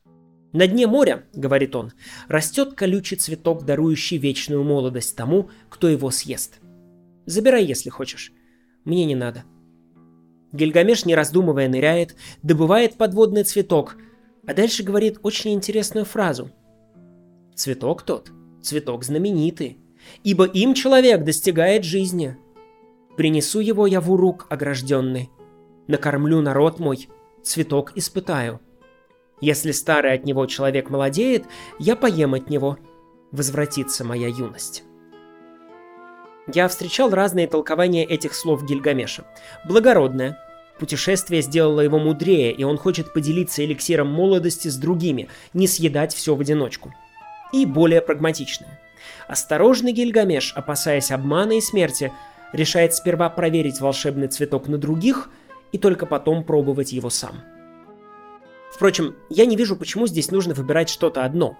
[0.51, 1.93] «На дне моря,— говорит он,—
[2.27, 6.59] растет колючий цветок, дарующий вечную молодость тому, кто его съест.
[7.25, 8.31] Забирай, если хочешь.
[8.85, 9.43] Мне не надо.
[10.51, 13.95] Гильгамеш, не раздумывая, ныряет, добывает подводный цветок,
[14.45, 16.51] а дальше говорит очень интересную фразу.
[17.55, 18.31] Цветок тот,
[18.61, 19.79] цветок знаменитый,
[20.23, 22.37] ибо им человек достигает жизни.
[23.17, 25.29] Принесу его я в урук огражденный,
[25.87, 27.07] накормлю народ мой,
[27.43, 28.59] цветок испытаю.
[29.41, 31.45] Если старый от него человек молодеет,
[31.79, 32.77] я поем от него,
[33.31, 34.83] возвратится моя юность.
[36.51, 39.23] Я встречал разные толкования этих слов Гильгамеша.
[39.65, 40.37] Благородное.
[40.77, 46.35] Путешествие сделало его мудрее, и он хочет поделиться эликсиром молодости с другими, не съедать все
[46.35, 46.93] в одиночку.
[47.53, 48.79] И более прагматичное.
[49.27, 52.11] Осторожный Гильгамеш, опасаясь обмана и смерти,
[52.51, 55.29] решает сперва проверить волшебный цветок на других
[55.71, 57.41] и только потом пробовать его сам.
[58.73, 61.55] Впрочем, я не вижу, почему здесь нужно выбирать что-то одно.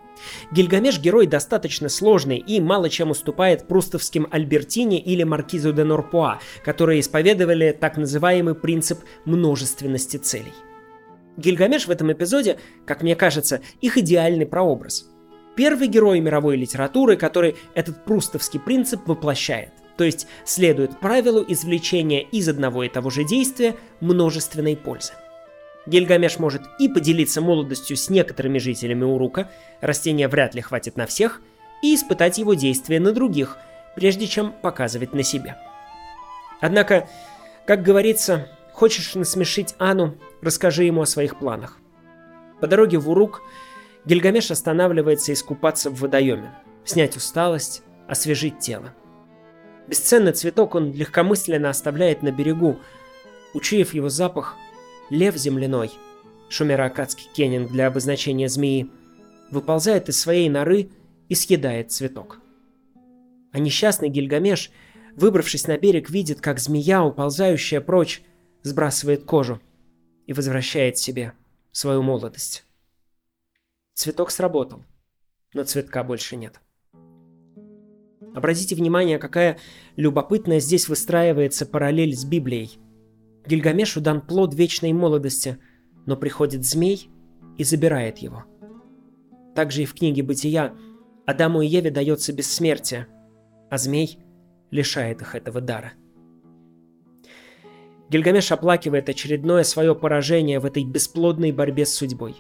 [0.52, 7.02] Гильгамеш герой достаточно сложный и мало чем уступает прустовским Альбертине или Маркизу де Норпуа, которые
[7.02, 10.54] исповедовали так называемый принцип множественности целей.
[11.38, 15.08] Гильгамеш в этом эпизоде, как мне кажется, их идеальный прообраз.
[15.56, 22.50] Первый герой мировой литературы, который этот прустовский принцип воплощает, то есть следует правилу извлечения из
[22.50, 25.14] одного и того же действия множественной пользы.
[25.86, 29.50] Гильгамеш может и поделиться молодостью с некоторыми жителями Урука,
[29.82, 31.42] растения вряд ли хватит на всех,
[31.82, 33.58] и испытать его действия на других,
[33.96, 35.58] прежде чем показывать на себя.
[36.62, 37.10] Однако,
[37.66, 41.78] как говорится, хочешь насмешить Ану, расскажи ему о своих планах.
[42.62, 43.42] По дороге в Урук
[44.06, 46.52] Гильгамеш останавливается искупаться в водоеме,
[46.86, 48.94] снять усталость, освежить тело.
[49.88, 52.80] Бесценный цветок он легкомысленно оставляет на берегу.
[53.54, 54.56] Учуяв его запах,
[55.10, 55.92] Лев земляной,
[56.50, 58.90] шумеро-акадский кеннинг для обозначения змеи,
[59.52, 60.90] выползает из своей норы
[61.30, 62.40] и съедает цветок.
[63.52, 64.72] А несчастный Гильгамеш,
[65.16, 68.24] выбравшись на берег, видит, как змея, уползающая прочь,
[68.64, 69.62] сбрасывает кожу
[70.26, 71.34] и возвращает себе
[71.72, 72.66] свою молодость.
[73.94, 74.84] Цветок сработал,
[75.54, 76.60] но цветка больше нет.
[78.34, 79.60] Обратите внимание, какая
[79.96, 82.80] любопытная здесь выстраивается параллель с Библией.
[83.46, 85.58] Гильгамешу дан плод вечной молодости,
[86.06, 87.10] но приходит змей
[87.58, 88.46] и забирает его.
[89.56, 90.74] Также и в книге «Бытия»
[91.26, 93.08] Адаму и Еве дается бессмертие,
[93.70, 94.20] а змей
[94.72, 95.94] лишает их этого дара.
[98.10, 102.36] Гильгамеш оплакивает очередное свое поражение в этой бесплодной борьбе с судьбой.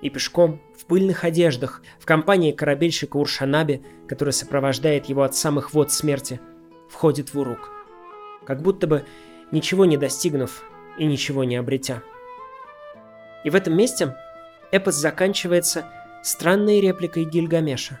[0.00, 5.92] И пешком, в пыльных одеждах, в компании корабельщика Уршанаби, который сопровождает его от самых вод
[5.92, 6.40] смерти,
[6.88, 7.70] входит в Урук.
[8.46, 9.04] Как будто бы
[9.52, 10.64] ничего не достигнув
[10.98, 12.02] и ничего не обретя.
[13.44, 14.16] И в этом месте
[14.72, 15.86] эпос заканчивается
[16.22, 18.00] странной репликой Гильгамеша.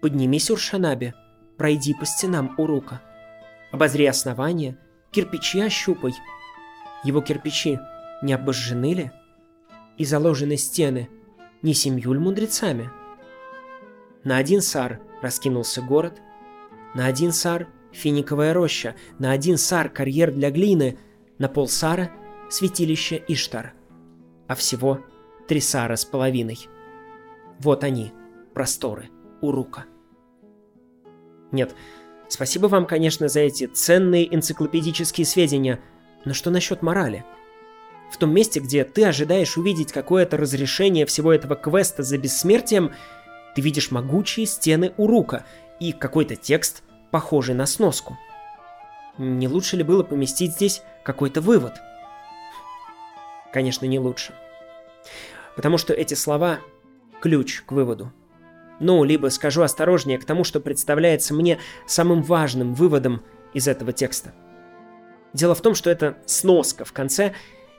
[0.00, 1.14] «Поднимись, Уршанаби,
[1.56, 3.00] пройди по стенам Урука.
[3.70, 4.76] Обозри основания,
[5.10, 6.12] кирпичи ощупай.
[7.04, 7.78] Его кирпичи
[8.22, 9.10] не обожжены ли?
[9.96, 11.08] И заложены стены
[11.62, 12.90] не семью мудрецами?»
[14.24, 16.20] На один сар раскинулся город,
[16.94, 20.98] на один сар финиковая роща, на один сар карьер для глины,
[21.38, 22.10] на пол сара
[22.50, 23.74] святилище Иштар,
[24.48, 25.00] а всего
[25.48, 26.58] три сара с половиной.
[27.58, 28.12] Вот они,
[28.54, 29.10] просторы,
[29.40, 29.84] Урука.
[31.50, 31.74] Нет,
[32.28, 35.80] спасибо вам, конечно, за эти ценные энциклопедические сведения,
[36.24, 37.24] но что насчет морали?
[38.10, 42.92] В том месте, где ты ожидаешь увидеть какое-то разрешение всего этого квеста за бессмертием,
[43.54, 45.46] ты видишь могучие стены Урука
[45.80, 46.82] и какой-то текст,
[47.12, 48.18] похожий на сноску.
[49.18, 51.74] Не лучше ли было поместить здесь какой-то вывод?
[53.52, 54.34] Конечно, не лучше.
[55.54, 56.58] Потому что эти слова–
[57.20, 58.12] ключ к выводу.
[58.80, 63.22] Ну, либо скажу осторожнее к тому, что представляется мне самым важным выводом
[63.52, 64.32] из этого текста.
[65.32, 67.34] Дело в том, что эта сноска в конце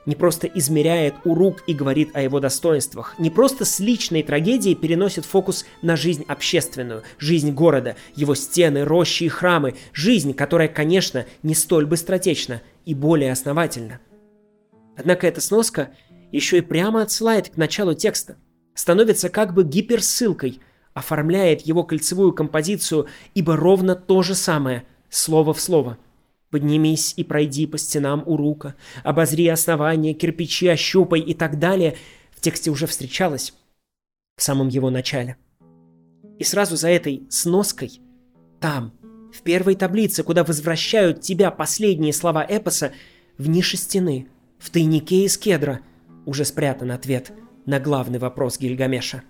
[0.06, 5.24] не просто измеряет урук и говорит о его достоинствах, не просто с личной трагедией переносит
[5.24, 11.54] фокус на жизнь общественную, жизнь города, его стены, рощи и храмы, жизнь, которая, конечно, не
[11.54, 14.00] столь быстротечна и более основательна.
[14.96, 15.90] Однако эта сноска
[16.30, 18.36] еще и прямо отсылает к началу текста,
[18.74, 20.60] становится как бы гиперссылкой,
[20.92, 25.98] оформляет его кольцевую композицию, ибо ровно то же самое, слово в слово–
[26.54, 31.96] Поднимись и пройди по стенам урука, обозри основания, кирпичи ощупай и так далее.
[32.30, 33.54] В тексте уже встречалось
[34.36, 35.36] в самом его начале.
[36.38, 38.00] И сразу за этой сноской,
[38.60, 38.92] там,
[39.32, 42.92] в первой таблице, куда возвращают тебя последние слова эпоса,
[43.36, 44.28] в нише стены,
[44.60, 45.80] в тайнике из кедра,
[46.24, 47.32] уже спрятан ответ
[47.66, 49.24] на главный вопрос Гильгамеша.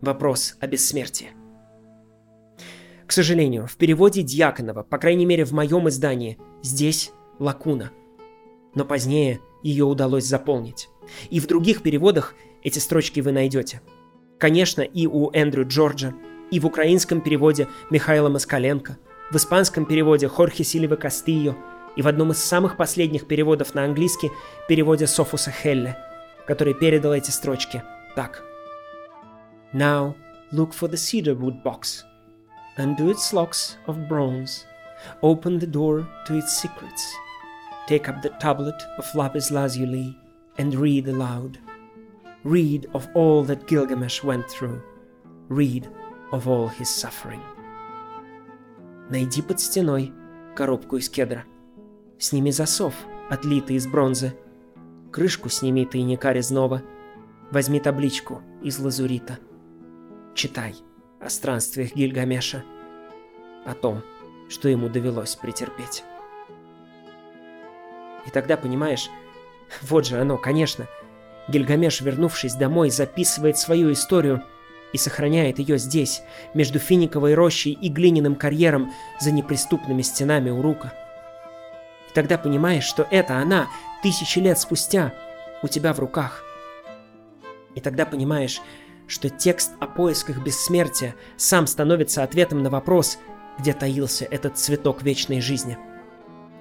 [0.00, 1.41] Вопрос о бессмертии.
[3.12, 7.90] К сожалению, в переводе Дьяконова, по крайней мере в моем издании, здесь лакуна.
[8.74, 10.88] Но позднее ее удалось заполнить.
[11.28, 13.82] И в других переводах эти строчки вы найдете.
[14.38, 16.14] Конечно, и у Эндрю Джорджа,
[16.50, 18.96] и в украинском переводе Михаила Москаленко,
[19.30, 21.54] в испанском переводе Хорхе Сильва Кастильо,
[21.96, 24.30] и в одном из самых последних переводов на английский
[24.70, 25.98] переводе Софуса Хелле,
[26.46, 27.82] который передал эти строчки
[28.16, 28.42] так.
[29.74, 30.14] Now
[30.50, 32.04] look for the cedar wood box–
[32.77, 34.65] undo its locks of bronze,
[35.21, 37.13] open the door to its secrets,
[37.87, 40.15] take up the tablet of lapis lazuli,
[40.57, 41.57] and read aloud.
[42.43, 44.81] Read of all that Gilgamesh went through.
[45.49, 45.87] Read
[46.31, 47.41] of all his suffering.
[49.09, 50.13] Найди под стеной
[50.55, 51.45] коробку из кедра.
[52.19, 52.93] Сними засов,
[53.29, 54.37] отлитый из бронзы.
[55.11, 56.81] Крышку сними тайника резного.
[57.51, 59.39] Возьми табличку из лазурита.
[60.35, 60.75] Читай
[61.22, 62.64] О странствиях Гильгамеша,
[63.64, 64.02] о том,
[64.48, 66.02] что ему довелось претерпеть.
[68.26, 69.08] И тогда, понимаешь,
[69.82, 70.88] вот же оно, конечно.
[71.48, 74.42] Гильгамеш, вернувшись домой, записывает свою историю
[74.92, 76.22] и сохраняет ее здесь,
[76.54, 80.92] между финиковой рощей и глиняным карьером за неприступными стенами Урука.
[82.10, 83.68] И тогда понимаешь, что это она,
[84.02, 85.14] тысячи лет спустя,
[85.62, 86.44] у тебя в руках.
[87.74, 88.60] И тогда понимаешь,
[89.06, 93.18] что текст о поисках бессмертия сам становится ответом на вопрос,
[93.58, 95.76] где таился этот цветок вечной жизни.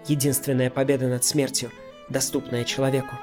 [0.08, 1.72] Единственная победа над смертью,
[2.10, 3.16] доступная человеку.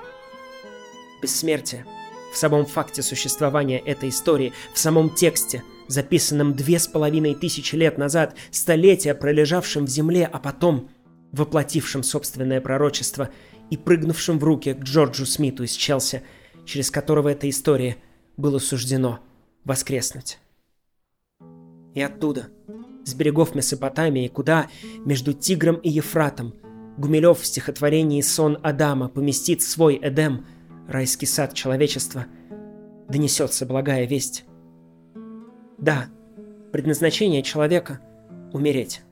[1.20, 1.84] Бессмертие
[2.32, 7.98] в самом факте существования этой истории, в самом тексте, записанном две с половиной тысячи лет
[7.98, 10.90] назад, столетия пролежавшем в земле, а потом
[11.32, 13.30] воплотившим собственное пророчество
[13.70, 16.22] и прыгнувшим в руки к Джорджу Смиту из Челси,
[16.64, 17.96] через которого эта история–
[18.38, 19.18] было суждено
[19.64, 20.38] воскреснуть.
[21.94, 22.48] И оттуда,
[23.04, 24.68] с берегов Месопотамии, куда
[25.04, 26.54] между Тигром и Ефратом
[26.96, 30.46] Гумилев в стихотворении «Сон Адама» поместит свой Эдем,
[30.88, 32.26] райский сад человечества,
[33.08, 34.44] донесется благая весть.
[35.76, 36.06] Да,
[36.72, 38.00] предназначение человека
[38.52, 39.02] умереть.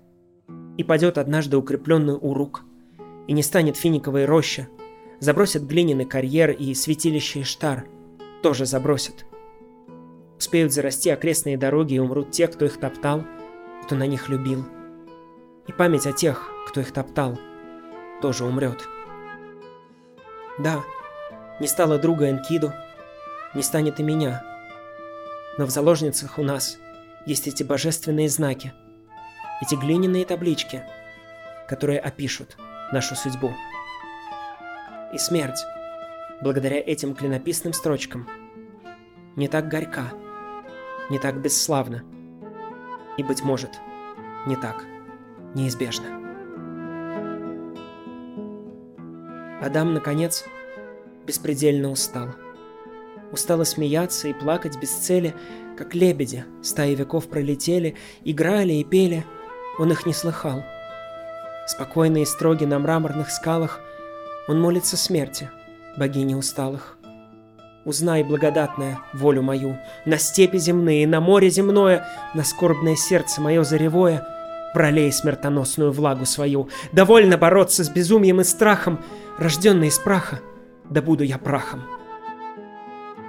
[0.77, 2.65] И падет однажды укрепленный урук,
[3.28, 4.69] и не станет финиковой роща,
[5.20, 7.86] забросят глиняный карьер и святилище Иштар,
[8.42, 9.24] тоже забросят.
[10.38, 13.24] Успеют зарасти окрестные дороги и умрут те, кто их топтал,
[13.84, 14.64] кто на них любил.
[15.66, 17.38] И память о тех, кто их топтал,
[18.20, 18.86] тоже умрет.
[20.58, 20.82] Да,
[21.60, 22.72] не стало друга Энкиду,
[23.54, 24.44] не станет и меня.
[25.58, 26.78] Но в заложницах у нас
[27.24, 28.72] есть эти божественные знаки,
[29.62, 30.82] эти глиняные таблички,
[31.68, 32.56] которые опишут
[32.92, 33.52] нашу судьбу.
[35.12, 35.58] И смерть,
[36.42, 38.28] благодаря этим клинописным строчкам,
[39.36, 40.12] не так горька,
[41.10, 42.04] не так бесславна
[43.16, 43.70] и, быть может,
[44.46, 44.84] не так
[45.54, 46.06] неизбежна.
[49.60, 50.44] Адам, наконец,
[51.26, 52.28] беспредельно устал.
[53.32, 55.34] Устало смеяться и плакать без цели,
[55.76, 59.24] как лебеди, стаи веков пролетели, играли и пели,
[59.78, 60.62] он их не слыхал.
[61.66, 63.80] Спокойно и строги на мраморных скалах
[64.46, 65.50] он молится смерти,
[65.97, 66.98] богине усталых.
[67.85, 74.27] Узнай, благодатная, волю мою, на степи земные, на море земное, на скорбное сердце мое заревое,
[74.74, 76.68] пролей смертоносную влагу свою.
[76.93, 79.05] Довольно бороться с безумием и страхом,
[79.39, 80.40] рожденный из праха,
[80.90, 81.82] да буду я прахом.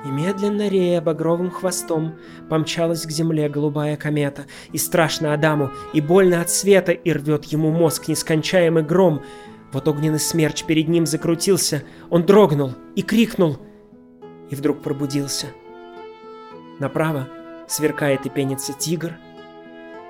[0.05, 2.15] И медленно рея багровым хвостом
[2.49, 7.71] помчалась к земле голубая комета, и страшно Адаму, и больно от света, и рвет ему
[7.71, 9.21] мозг нескончаемый гром.
[9.77, 13.59] Вот огненный смерч перед ним закрутился, он дрогнул и крикнул,
[14.49, 15.49] и вдруг пробудился.
[16.79, 17.27] Направо
[17.67, 19.13] сверкает и пенится тигр,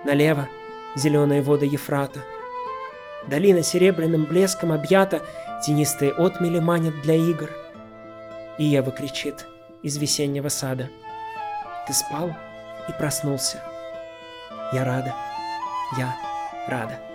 [0.06, 0.48] налево
[0.96, 2.22] зеленые воды Ефрата.
[3.28, 5.22] Долина серебряным блеском объята,
[5.66, 7.50] тенистые отмели манят для игр.
[8.58, 9.48] И Ева кричит—
[9.84, 10.90] из весеннего сада.
[11.88, 12.32] Ты спал
[12.88, 13.62] и проснулся.
[14.72, 15.14] Я рада,
[15.98, 16.16] я
[16.70, 17.07] рада.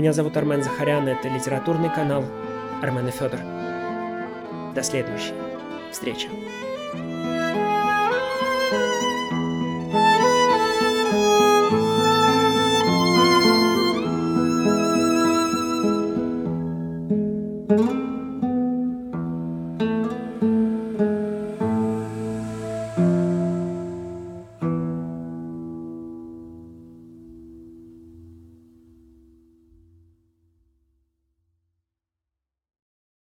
[0.00, 2.24] Меня зовут Армен Захарян, это литературный канал
[2.80, 3.38] Армен и Федор.
[4.74, 5.34] До следующей
[5.92, 6.26] встречи.